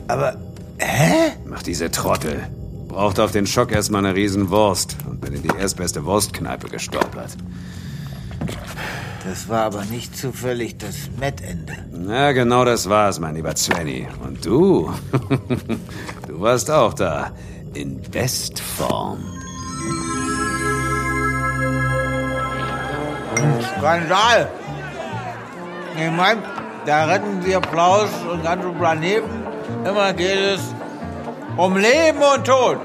aber, 0.10 0.36
hä? 0.80 1.34
Mach 1.46 1.62
diese 1.62 1.92
Trottel. 1.92 2.48
Braucht 2.88 3.20
auf 3.20 3.32
den 3.32 3.46
Schock 3.46 3.72
erstmal 3.72 4.04
eine 4.04 4.16
Riesenwurst 4.16 4.98
und 5.08 5.22
bin 5.22 5.34
in 5.34 5.44
die 5.44 5.56
erstbeste 5.56 6.04
Wurstkneipe 6.04 6.68
gestolpert. 6.68 7.38
Das 9.24 9.48
war 9.48 9.64
aber 9.66 9.86
nicht 9.86 10.18
zufällig 10.18 10.78
das 10.78 10.96
Mettende. 11.20 11.74
Na, 11.92 12.32
genau 12.32 12.66
das 12.66 12.90
war's, 12.90 13.20
mein 13.20 13.36
lieber 13.36 13.56
Svenny. 13.56 14.08
Und 14.24 14.44
du? 14.44 14.92
du 16.28 16.40
warst 16.40 16.72
auch 16.72 16.96
da. 16.96 17.32
In 17.76 18.02
Bestform. 18.02 19.20
Skandal! 23.78 24.50
Ich 25.96 26.12
meine, 26.12 26.42
da 26.86 27.06
retten 27.06 27.46
wir 27.46 27.58
Applaus 27.58 28.10
und 28.32 28.44
ganze 28.44 28.70
Planeten. 28.70 29.59
Immer 29.86 30.14
geht 30.14 30.38
es 30.38 30.62
um 31.58 31.78
Leben 31.78 32.20
und 32.36 32.46
Tod. 32.46 32.78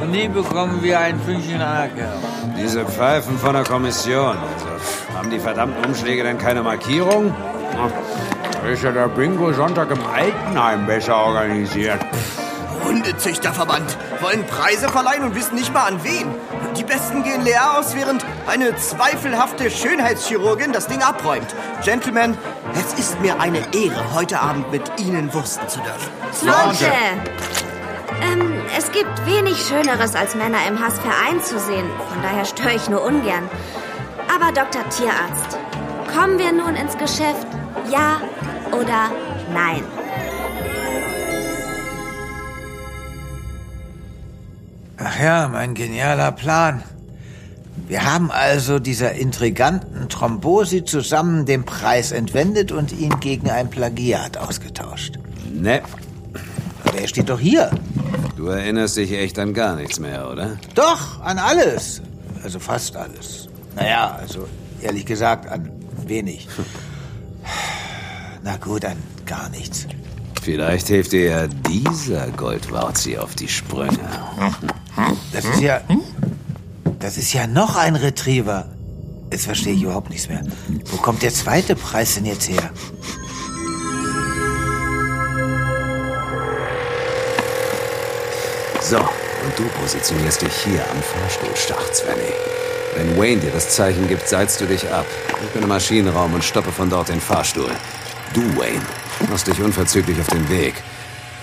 Und 0.00 0.10
nie 0.10 0.28
bekommen 0.28 0.82
wir 0.82 0.98
ein 1.00 1.18
Fünkchen 1.20 1.60
Anerkennung. 1.60 2.22
Diese 2.56 2.84
Pfeifen 2.84 3.38
von 3.38 3.54
der 3.54 3.64
Kommission. 3.64 4.36
Also, 4.36 5.16
haben 5.16 5.30
die 5.30 5.40
verdammten 5.40 5.84
Umschläge 5.84 6.22
denn 6.22 6.38
keine 6.38 6.62
Markierung? 6.62 7.34
Ach, 7.78 8.66
Ist 8.68 8.82
ja 8.82 8.92
der 8.92 9.08
Bingo 9.08 9.52
Sonntag 9.52 9.90
im 9.90 10.04
Altenheim 10.06 10.86
besser 10.86 11.16
organisiert. 11.16 12.00
Hundezüchterverband. 12.84 13.96
Wollen 14.20 14.44
Preise 14.46 14.88
verleihen 14.88 15.24
und 15.24 15.34
wissen 15.34 15.54
nicht 15.54 15.72
mal 15.72 15.84
an 15.86 16.04
wen. 16.04 16.26
Die 16.76 16.84
Besten 16.84 17.22
gehen 17.22 17.42
leer 17.42 17.78
aus, 17.78 17.94
während 17.96 18.24
eine 18.46 18.76
zweifelhafte 18.76 19.70
Schönheitschirurgin 19.70 20.72
das 20.72 20.86
Ding 20.86 21.02
abräumt. 21.02 21.54
Gentlemen, 21.82 22.36
es 22.74 22.98
ist 22.98 23.20
mir 23.20 23.40
eine 23.40 23.58
Ehre, 23.74 24.14
heute 24.14 24.40
Abend 24.40 24.70
mit 24.70 24.82
Ihnen 24.98 25.32
wursten 25.32 25.66
zu 25.68 25.80
dürfen. 25.80 26.10
Leute! 26.42 26.92
Ähm, 28.22 28.52
es 28.76 28.92
gibt 28.92 29.26
wenig 29.26 29.56
Schöneres, 29.66 30.14
als 30.14 30.34
Männer 30.34 30.58
im 30.68 30.78
Hass 30.84 30.98
vereint 30.98 31.44
zu 31.44 31.58
sehen. 31.58 31.88
Von 32.10 32.22
daher 32.22 32.44
störe 32.44 32.74
ich 32.74 32.88
nur 32.90 33.02
ungern. 33.02 33.48
Aber 34.34 34.52
Dr. 34.52 34.86
Tierarzt, 34.90 35.58
kommen 36.14 36.38
wir 36.38 36.52
nun 36.52 36.76
ins 36.76 36.96
Geschäft? 36.98 37.46
Ja 37.90 38.20
oder 38.72 39.10
nein? 39.52 39.82
Ach 45.08 45.20
ja, 45.20 45.46
mein 45.46 45.74
genialer 45.74 46.32
Plan. 46.32 46.82
Wir 47.86 48.12
haben 48.12 48.32
also 48.32 48.80
dieser 48.80 49.12
intriganten 49.12 50.08
Trombosi 50.08 50.84
zusammen 50.84 51.46
den 51.46 51.64
Preis 51.64 52.10
entwendet 52.10 52.72
und 52.72 52.90
ihn 52.90 53.20
gegen 53.20 53.48
ein 53.48 53.70
Plagiat 53.70 54.36
ausgetauscht. 54.36 55.20
Ne, 55.52 55.80
Aber 56.84 56.98
er 56.98 57.06
steht 57.06 57.28
doch 57.28 57.38
hier. 57.38 57.70
du 58.36 58.46
erinnerst 58.48 58.96
dich 58.96 59.12
echt 59.12 59.38
an 59.38 59.54
gar 59.54 59.76
nichts 59.76 60.00
mehr, 60.00 60.28
oder? 60.28 60.58
Doch, 60.74 61.20
an 61.20 61.38
alles. 61.38 62.02
Also 62.42 62.58
fast 62.58 62.96
alles. 62.96 63.48
Naja, 63.76 64.18
also 64.20 64.48
ehrlich 64.82 65.06
gesagt 65.06 65.46
an 65.46 65.70
wenig. 66.04 66.48
Na 68.42 68.56
gut, 68.56 68.84
an 68.84 68.96
gar 69.24 69.48
nichts. 69.50 69.86
Vielleicht 70.42 70.88
hilft 70.88 71.12
dir 71.12 71.24
ja 71.30 71.46
dieser 71.46 72.26
Goldwauzi 72.32 73.18
auf 73.18 73.36
die 73.36 73.48
Sprünge. 73.48 74.00
Das 75.32 75.44
ist 75.44 75.60
ja. 75.60 75.80
Das 76.98 77.18
ist 77.18 77.32
ja 77.32 77.46
noch 77.46 77.76
ein 77.76 77.94
Retriever. 77.96 78.66
Jetzt 79.30 79.44
verstehe 79.44 79.74
ich 79.74 79.82
überhaupt 79.82 80.10
nichts 80.10 80.28
mehr. 80.28 80.42
Wo 80.86 80.96
kommt 80.96 81.22
der 81.22 81.32
zweite 81.32 81.76
Preis 81.76 82.14
denn 82.14 82.24
jetzt 82.24 82.48
her? 82.48 82.70
So, 88.80 88.98
und 88.98 89.58
du 89.58 89.64
positionierst 89.80 90.42
dich 90.42 90.54
hier 90.64 90.80
am 90.90 91.02
Fahrstuhlschacht, 91.02 91.94
Svenny. 91.94 92.32
Wenn 92.94 93.18
Wayne 93.18 93.40
dir 93.40 93.50
das 93.50 93.70
Zeichen 93.70 94.08
gibt, 94.08 94.28
seilst 94.28 94.60
du 94.60 94.66
dich 94.66 94.90
ab. 94.90 95.06
Ich 95.42 95.50
bin 95.50 95.62
im 95.62 95.68
Maschinenraum 95.68 96.32
und 96.34 96.44
stoppe 96.44 96.72
von 96.72 96.88
dort 96.88 97.08
den 97.08 97.20
Fahrstuhl. 97.20 97.70
Du, 98.32 98.40
Wayne, 98.56 98.80
machst 99.28 99.48
dich 99.48 99.60
unverzüglich 99.60 100.20
auf 100.20 100.28
den 100.28 100.48
Weg. 100.48 100.74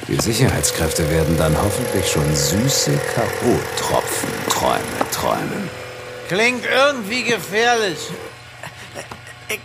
Die 0.08 0.20
Sicherheitskräfte 0.20 1.10
werden 1.10 1.38
dann 1.38 1.56
hoffentlich 1.58 2.10
schon 2.10 2.36
süße 2.36 2.92
K.O.-Tropfen 3.16 4.50
Träume 4.50 5.10
träumen. 5.12 5.70
Klingt 6.28 6.66
irgendwie 6.66 7.24
gefährlich. 7.24 7.98
Äh, 9.48 9.58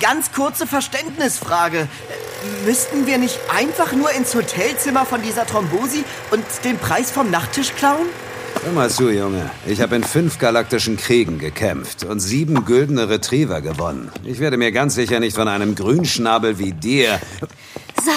Ganz 0.00 0.30
kurze 0.32 0.66
Verständnisfrage. 0.66 1.88
Müssten 2.64 3.06
wir 3.06 3.18
nicht 3.18 3.38
einfach 3.54 3.92
nur 3.92 4.12
ins 4.12 4.34
Hotelzimmer 4.34 5.04
von 5.04 5.22
dieser 5.22 5.46
Trombosi 5.46 6.04
und 6.30 6.44
den 6.64 6.78
Preis 6.78 7.10
vom 7.10 7.30
Nachttisch 7.30 7.72
klauen? 7.74 8.06
Hör 8.62 8.72
mal 8.72 8.90
zu, 8.90 9.10
Junge. 9.10 9.50
Ich 9.66 9.80
habe 9.80 9.96
in 9.96 10.04
fünf 10.04 10.38
galaktischen 10.38 10.96
Kriegen 10.96 11.38
gekämpft 11.38 12.04
und 12.04 12.20
sieben 12.20 12.64
güldene 12.64 13.08
Retriever 13.08 13.60
gewonnen. 13.60 14.10
Ich 14.24 14.38
werde 14.38 14.56
mir 14.56 14.70
ganz 14.70 14.94
sicher 14.94 15.18
nicht 15.18 15.36
von 15.36 15.48
einem 15.48 15.74
Grünschnabel 15.74 16.58
wie 16.58 16.72
dir... 16.72 17.20
So, 18.04 18.12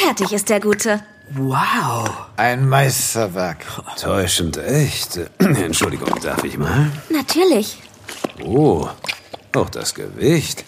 fertig 0.00 0.32
ist 0.32 0.48
der 0.48 0.60
Gute. 0.60 1.02
Wow. 1.32 2.08
Ein 2.36 2.68
Meisterwerk. 2.68 3.58
Täuschend 4.00 4.56
echt. 4.56 5.20
Entschuldigung, 5.38 6.08
darf 6.22 6.42
ich 6.42 6.58
mal? 6.58 6.90
Natürlich. 7.10 7.80
Oh, 8.44 8.88
auch 9.54 9.70
das 9.70 9.94
Gewicht. 9.94 10.64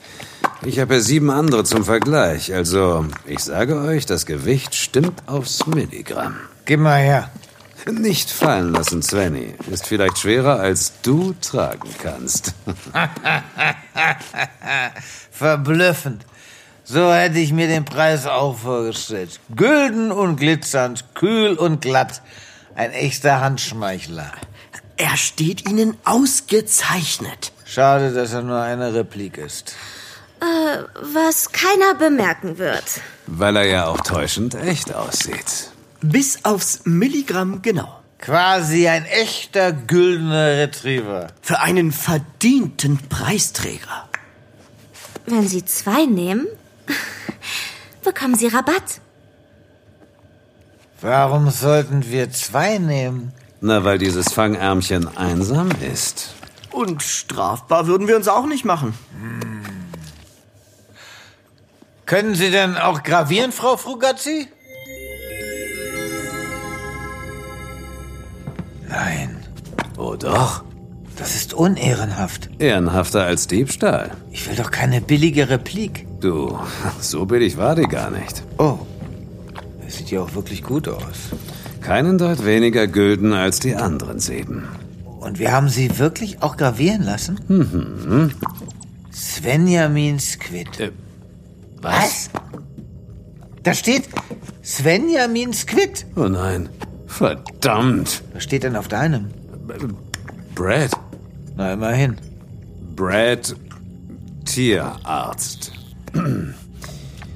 Ich 0.64 0.78
habe 0.78 0.94
ja 0.94 1.00
sieben 1.00 1.30
andere 1.30 1.64
zum 1.64 1.84
Vergleich. 1.84 2.54
Also, 2.54 3.06
ich 3.26 3.40
sage 3.40 3.80
euch, 3.80 4.06
das 4.06 4.26
Gewicht 4.26 4.74
stimmt 4.74 5.22
aufs 5.26 5.66
Milligramm. 5.66 6.36
Gib 6.64 6.80
mal 6.80 7.00
her. 7.00 7.30
Nicht 7.90 8.30
fallen 8.30 8.72
lassen, 8.72 9.02
Svenny. 9.02 9.54
Ist 9.70 9.86
vielleicht 9.86 10.18
schwerer, 10.18 10.60
als 10.60 10.92
du 11.02 11.34
tragen 11.40 11.88
kannst. 12.00 12.54
Verblüffend. 15.32 16.24
So 16.92 17.10
hätte 17.10 17.38
ich 17.38 17.54
mir 17.54 17.68
den 17.68 17.86
Preis 17.86 18.26
auch 18.26 18.58
vorgestellt. 18.58 19.40
Gülden 19.56 20.12
und 20.12 20.36
glitzernd, 20.36 21.14
kühl 21.14 21.54
und 21.54 21.80
glatt. 21.80 22.20
Ein 22.74 22.90
echter 22.90 23.40
Handschmeichler. 23.40 24.30
Er 24.98 25.16
steht 25.16 25.66
Ihnen 25.66 25.96
ausgezeichnet. 26.04 27.52
Schade, 27.64 28.12
dass 28.12 28.34
er 28.34 28.42
nur 28.42 28.60
eine 28.60 28.92
Replik 28.92 29.38
ist. 29.38 29.74
Äh, 30.42 30.82
was 31.14 31.52
keiner 31.52 31.94
bemerken 31.94 32.58
wird. 32.58 32.84
Weil 33.26 33.56
er 33.56 33.64
ja 33.64 33.86
auch 33.86 34.02
täuschend 34.02 34.54
echt 34.54 34.94
aussieht. 34.94 35.70
Bis 36.02 36.44
aufs 36.44 36.80
Milligramm 36.84 37.62
genau. 37.62 38.02
Quasi 38.18 38.86
ein 38.86 39.06
echter 39.06 39.72
güldener 39.72 40.58
Retriever. 40.58 41.28
Für 41.40 41.60
einen 41.60 41.90
verdienten 41.90 42.98
Preisträger. 43.08 44.10
Wenn 45.24 45.48
Sie 45.48 45.64
zwei 45.64 46.04
nehmen, 46.04 46.46
bekommen 48.04 48.34
Sie 48.36 48.48
Rabatt. 48.48 49.00
Warum 51.00 51.50
sollten 51.50 52.08
wir 52.10 52.30
zwei 52.30 52.78
nehmen? 52.78 53.32
Na, 53.60 53.84
weil 53.84 53.98
dieses 53.98 54.32
Fangärmchen 54.32 55.16
einsam 55.16 55.70
ist. 55.80 56.34
Und 56.70 57.02
strafbar 57.02 57.86
würden 57.86 58.08
wir 58.08 58.16
uns 58.16 58.28
auch 58.28 58.46
nicht 58.46 58.64
machen. 58.64 58.94
Können 62.06 62.34
Sie 62.34 62.50
denn 62.50 62.76
auch 62.76 63.02
gravieren, 63.02 63.52
Frau 63.52 63.76
Frugazzi? 63.76 64.48
Nein, 68.88 69.42
Oh 69.96 70.16
doch. 70.16 70.64
das 71.16 71.34
ist 71.34 71.54
unehrenhaft. 71.54 72.50
Ehrenhafter 72.58 73.24
als 73.24 73.46
Diebstahl. 73.46 74.10
Ich 74.30 74.48
will 74.48 74.56
doch 74.56 74.70
keine 74.70 75.00
billige 75.00 75.48
Replik. 75.48 76.06
Du, 76.22 76.56
so 77.00 77.26
billig 77.26 77.56
war 77.56 77.74
die 77.74 77.82
gar 77.82 78.08
nicht. 78.08 78.44
Oh, 78.56 78.78
das 79.84 79.96
sieht 79.96 80.12
ja 80.12 80.20
auch 80.20 80.36
wirklich 80.36 80.62
gut 80.62 80.86
aus. 80.86 81.30
Keinen 81.80 82.16
Deut 82.16 82.46
weniger 82.46 82.86
Gülden 82.86 83.32
als 83.32 83.58
die 83.58 83.74
anderen 83.74 84.20
sieben. 84.20 84.68
Und 85.18 85.40
wir 85.40 85.50
haben 85.50 85.68
sie 85.68 85.98
wirklich 85.98 86.40
auch 86.40 86.56
gravieren 86.56 87.02
lassen? 87.02 87.40
Mhm. 87.48 88.30
Svenjamin 89.12 90.20
Squid. 90.20 90.78
Äh, 90.78 90.92
was? 91.80 92.30
Da 93.64 93.74
steht 93.74 94.08
Svenjamin 94.64 95.52
Squid. 95.52 96.06
Oh 96.14 96.28
nein. 96.28 96.68
Verdammt. 97.08 98.22
Was 98.32 98.44
steht 98.44 98.62
denn 98.62 98.76
auf 98.76 98.86
deinem? 98.86 99.26
Brad. 100.54 100.92
Na, 101.56 101.72
immerhin. 101.72 102.16
Brad 102.94 103.56
Tierarzt. 104.44 105.81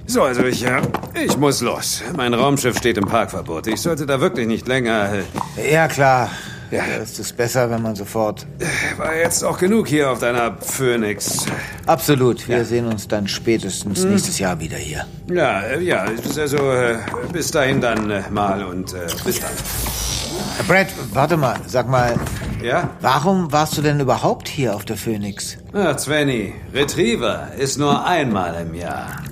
So, 0.09 0.23
also 0.23 0.45
ich, 0.45 0.65
äh, 0.65 0.81
ich 1.25 1.37
muss 1.37 1.61
los. 1.63 2.01
Mein 2.17 2.33
Raumschiff 2.33 2.79
steht 2.79 2.97
im 2.97 3.07
Parkverbot. 3.07 3.67
Ich 3.67 3.81
sollte 3.81 4.07
da 4.07 4.21
wirklich 4.21 4.47
nicht 4.47 4.69
länger. 4.69 5.11
Äh, 5.57 5.73
Ja, 5.73 5.89
klar. 5.89 6.31
Ja. 6.71 6.85
Da 6.87 7.03
ist 7.03 7.19
es 7.19 7.33
besser, 7.33 7.69
wenn 7.71 7.83
man 7.83 7.97
sofort. 7.97 8.47
war 8.99 9.17
jetzt 9.17 9.43
auch 9.45 9.59
genug 9.59 9.89
hier 9.89 10.09
auf 10.11 10.21
deiner 10.21 10.57
Phoenix. 10.61 11.47
Absolut. 11.87 12.47
Wir 12.49 12.65
sehen 12.65 12.87
uns 12.87 13.09
dann 13.09 13.27
spätestens 13.27 14.05
Hm. 14.05 14.11
nächstes 14.11 14.39
Jahr 14.39 14.61
wieder 14.61 14.77
hier. 14.77 15.07
Ja, 15.29 15.61
äh, 15.63 15.83
ja, 15.83 16.05
also 16.05 16.57
äh, 16.73 16.99
bis 17.33 17.51
dahin 17.51 17.81
dann 17.81 18.07
mal 18.33 18.63
und 18.65 18.95
bis 19.25 19.41
dann. 19.41 19.51
Brad, 20.69 20.87
warte 21.13 21.37
mal. 21.37 21.57
Sag 21.67 21.89
mal, 21.89 22.15
Ja? 22.63 22.91
warum 23.01 23.53
warst 23.53 23.77
du 23.77 23.83
denn 23.83 24.01
überhaupt 24.01 24.49
hier 24.49 24.75
auf 24.75 24.85
der 24.85 24.97
Phoenix? 24.97 25.59
Ach, 25.73 25.99
Svenny, 25.99 26.55
Retriever 26.73 27.53
ist 27.57 27.79
nur 27.79 28.05
einmal 28.05 28.55
im 28.63 28.75
Jahr. 28.75 29.23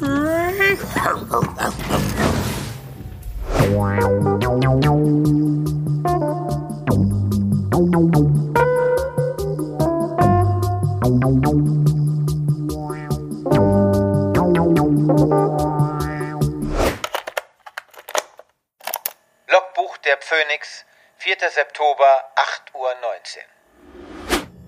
Logbuch 19.48 19.96
der 19.98 20.18
Phoenix, 20.20 20.84
4. 21.18 21.36
September, 21.54 22.04
8.19 22.74 22.76
Uhr. 22.78 22.88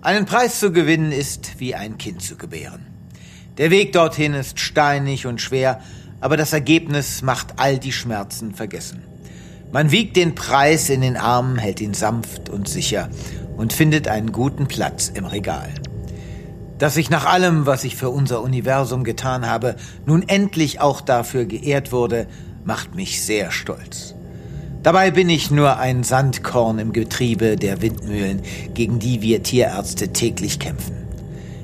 Einen 0.03 0.27
Preis 0.27 0.59
zu 0.59 0.73
gewinnen 0.73 1.13
ist 1.13 1.59
wie 1.59 1.75
ein 1.75 1.99
Kind 1.99 2.23
zu 2.23 2.37
gebären. 2.37 2.87
Der 3.59 3.71
Weg 3.71 3.93
dorthin 3.93 4.33
ist 4.35 4.61
steinig 4.61 5.27
und 5.27 5.41
schwer, 5.41 5.83
aber 6.21 6.37
das 6.37 6.53
Ergebnis 6.53 7.23
macht 7.23 7.55
all 7.59 7.79
die 7.79 7.93
Schmerzen 7.93 8.55
vergessen. 8.55 9.03
Man 9.73 9.91
wiegt 9.91 10.17
den 10.17 10.35
Preis 10.35 10.89
in 10.89 11.01
den 11.01 11.17
Armen, 11.17 11.59
hält 11.59 11.81
ihn 11.81 11.95
sanft 11.95 12.49
und 12.49 12.69
sicher 12.69 13.11
und 13.57 13.73
findet 13.73 14.09
einen 14.09 14.33
guten 14.33 14.69
Platz 14.69 15.11
im 15.13 15.27
Regal. 15.27 15.75
Dass 16.79 16.97
ich 16.97 17.11
nach 17.11 17.27
allem, 17.27 17.67
was 17.67 17.85
ich 17.85 17.97
für 17.97 18.11
unser 18.11 18.43
Universum 18.43 19.05
getan 19.05 19.47
habe, 19.47 19.77
nun 20.05 20.27
endlich 20.29 20.81
auch 20.81 21.01
dafür 21.01 21.45
geehrt 21.45 21.93
wurde, 21.93 22.29
macht 22.65 22.95
mich 22.95 23.25
sehr 23.25 23.51
stolz. 23.51 24.16
Dabei 24.87 25.11
bin 25.11 25.29
ich 25.29 25.51
nur 25.51 25.79
ein 25.79 26.05
Sandkorn 26.05 26.79
im 26.79 26.93
Getriebe 26.93 27.57
der 27.57 27.83
Windmühlen, 27.83 28.43
gegen 28.73 29.01
die 29.01 29.21
wir 29.21 29.43
Tierärzte 29.43 30.13
täglich 30.13 30.61
kämpfen. 30.61 30.95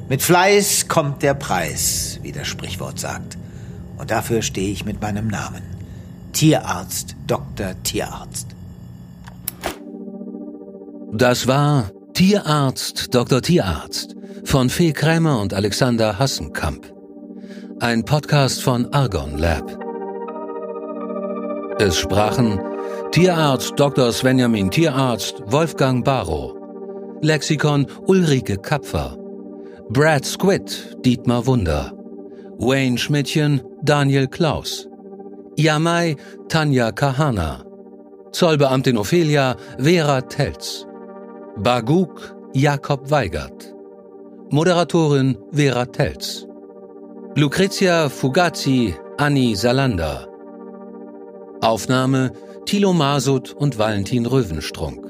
Mit 0.08 0.22
Fleiß 0.22 0.88
kommt 0.88 1.22
der 1.22 1.34
Preis, 1.34 2.18
wie 2.22 2.32
das 2.32 2.48
Sprichwort 2.48 2.98
sagt. 2.98 3.38
Und 3.96 4.10
dafür 4.10 4.42
stehe 4.42 4.72
ich 4.72 4.84
mit 4.84 5.00
meinem 5.00 5.28
Namen. 5.28 5.62
Tierarzt, 6.32 7.14
Dr. 7.28 7.80
Tierarzt. 7.84 8.48
Das 11.12 11.46
war 11.46 11.92
Tierarzt, 12.14 13.14
Dr. 13.14 13.40
Tierarzt 13.40 14.16
von 14.42 14.68
Fee 14.68 14.92
Krämer 14.92 15.40
und 15.40 15.54
Alexander 15.54 16.18
Hassenkamp. 16.18 16.92
Ein 17.78 18.04
Podcast 18.04 18.64
von 18.64 18.92
Argon 18.92 19.38
Lab. 19.38 19.78
Es 21.78 21.96
sprachen 21.96 22.58
Tierarzt 23.12 23.74
Dr. 23.76 24.10
Svenjamin 24.10 24.70
Tierarzt 24.70 25.42
Wolfgang 25.44 26.02
Barrow, 26.02 26.56
Lexikon 27.20 27.86
Ulrike 28.06 28.56
Kapfer, 28.56 29.18
Brad 29.90 30.24
Squid 30.24 30.96
Dietmar 31.04 31.46
Wunder, 31.46 31.92
Wayne 32.58 32.96
Schmidtchen 32.96 33.60
Daniel 33.82 34.26
Klaus, 34.26 34.88
Yamai 35.58 36.16
Tanja 36.48 36.90
Kahana, 36.90 37.62
Zollbeamtin 38.32 38.96
Ophelia 38.96 39.56
Vera 39.78 40.22
Telz, 40.22 40.86
Baguk 41.58 42.34
Jakob 42.54 43.10
Weigert, 43.10 43.74
Moderatorin 44.50 45.36
Vera 45.50 45.84
Telz, 45.84 46.46
Lucrezia 47.36 48.08
Fugazi 48.08 48.94
Anni 49.18 49.54
Salander, 49.54 50.26
Aufnahme 51.60 52.32
Thilo 52.66 52.92
Masud 52.92 53.52
und 53.52 53.78
Valentin 53.78 54.26
Röwenstrunk, 54.26 55.04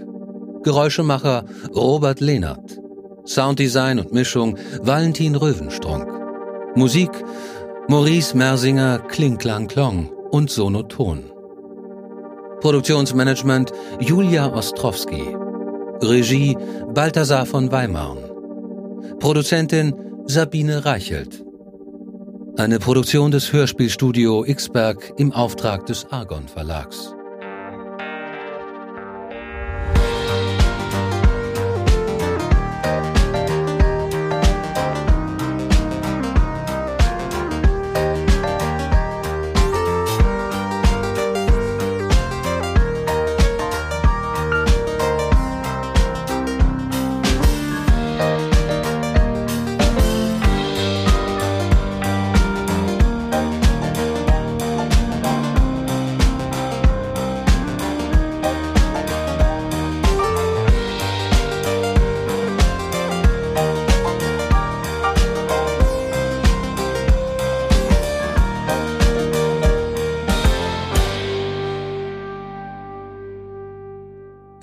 Geräuschemacher 0.65 1.45
Robert 1.75 2.21
Lehnert, 2.21 2.79
Sounddesign 3.25 4.01
und 4.01 4.13
Mischung 4.13 4.57
Valentin 4.83 5.37
Röwenstrunk, 5.37 6.09
Musik 6.75 7.11
Maurice 7.89 8.37
Mersinger 8.37 8.99
Klingklang 9.01 9.69
Klong 9.69 10.11
und 10.31 10.51
Sonoton. 10.51 11.31
Produktionsmanagement 12.61 13.73
Julia 14.01 14.53
Ostrowski. 14.53 15.37
Regie 16.01 16.57
Balthasar 16.95 17.45
von 17.45 17.71
Weimarn. 17.71 18.19
Produzentin 19.19 19.95
Sabine 20.27 20.85
Reichelt. 20.85 21.45
Eine 22.57 22.79
Produktion 22.79 23.31
des 23.31 23.53
Hörspielstudio 23.53 24.43
Xberg 24.43 25.13
im 25.17 25.33
Auftrag 25.33 25.87
des 25.87 26.07
Argon 26.11 26.49
Verlags. 26.49 27.15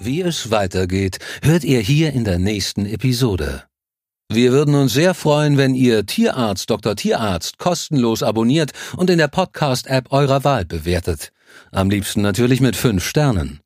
Wie 0.09 0.21
es 0.21 0.49
weitergeht, 0.49 1.19
hört 1.43 1.63
ihr 1.63 1.81
hier 1.81 2.13
in 2.13 2.23
der 2.23 2.39
nächsten 2.39 2.87
Episode. 2.87 3.65
Wir 4.27 4.51
würden 4.51 4.73
uns 4.73 4.93
sehr 4.93 5.13
freuen, 5.13 5.55
wenn 5.55 5.75
ihr 5.75 6.07
Tierarzt 6.07 6.71
Dr. 6.71 6.95
Tierarzt 6.95 7.59
kostenlos 7.59 8.23
abonniert 8.23 8.71
und 8.97 9.11
in 9.11 9.19
der 9.19 9.27
Podcast-App 9.27 10.11
eurer 10.11 10.43
Wahl 10.43 10.65
bewertet. 10.65 11.31
Am 11.71 11.91
liebsten 11.91 12.23
natürlich 12.23 12.59
mit 12.59 12.75
fünf 12.75 13.07
Sternen. 13.07 13.59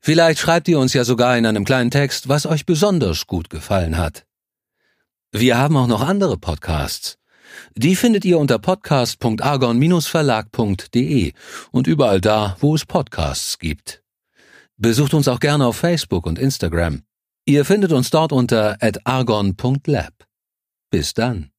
Vielleicht 0.00 0.38
schreibt 0.38 0.68
ihr 0.68 0.78
uns 0.78 0.94
ja 0.94 1.04
sogar 1.04 1.36
in 1.36 1.44
einem 1.44 1.66
kleinen 1.66 1.90
Text, 1.90 2.30
was 2.30 2.46
euch 2.46 2.64
besonders 2.64 3.26
gut 3.26 3.50
gefallen 3.50 3.98
hat. 3.98 4.24
Wir 5.32 5.58
haben 5.58 5.76
auch 5.76 5.86
noch 5.86 6.00
andere 6.00 6.38
Podcasts. 6.38 7.18
Die 7.74 7.94
findet 7.94 8.24
ihr 8.24 8.38
unter 8.38 8.58
podcast.argon-verlag.de 8.58 11.32
und 11.72 11.86
überall 11.86 12.22
da, 12.22 12.56
wo 12.58 12.74
es 12.74 12.86
Podcasts 12.86 13.58
gibt. 13.58 14.02
Besucht 14.80 15.12
uns 15.12 15.26
auch 15.26 15.40
gerne 15.40 15.66
auf 15.66 15.76
Facebook 15.76 16.24
und 16.26 16.38
Instagram. 16.38 17.02
Ihr 17.44 17.64
findet 17.64 17.92
uns 17.92 18.10
dort 18.10 18.32
unter 18.32 18.76
argon.lab. 19.04 20.12
Bis 20.90 21.14
dann. 21.14 21.50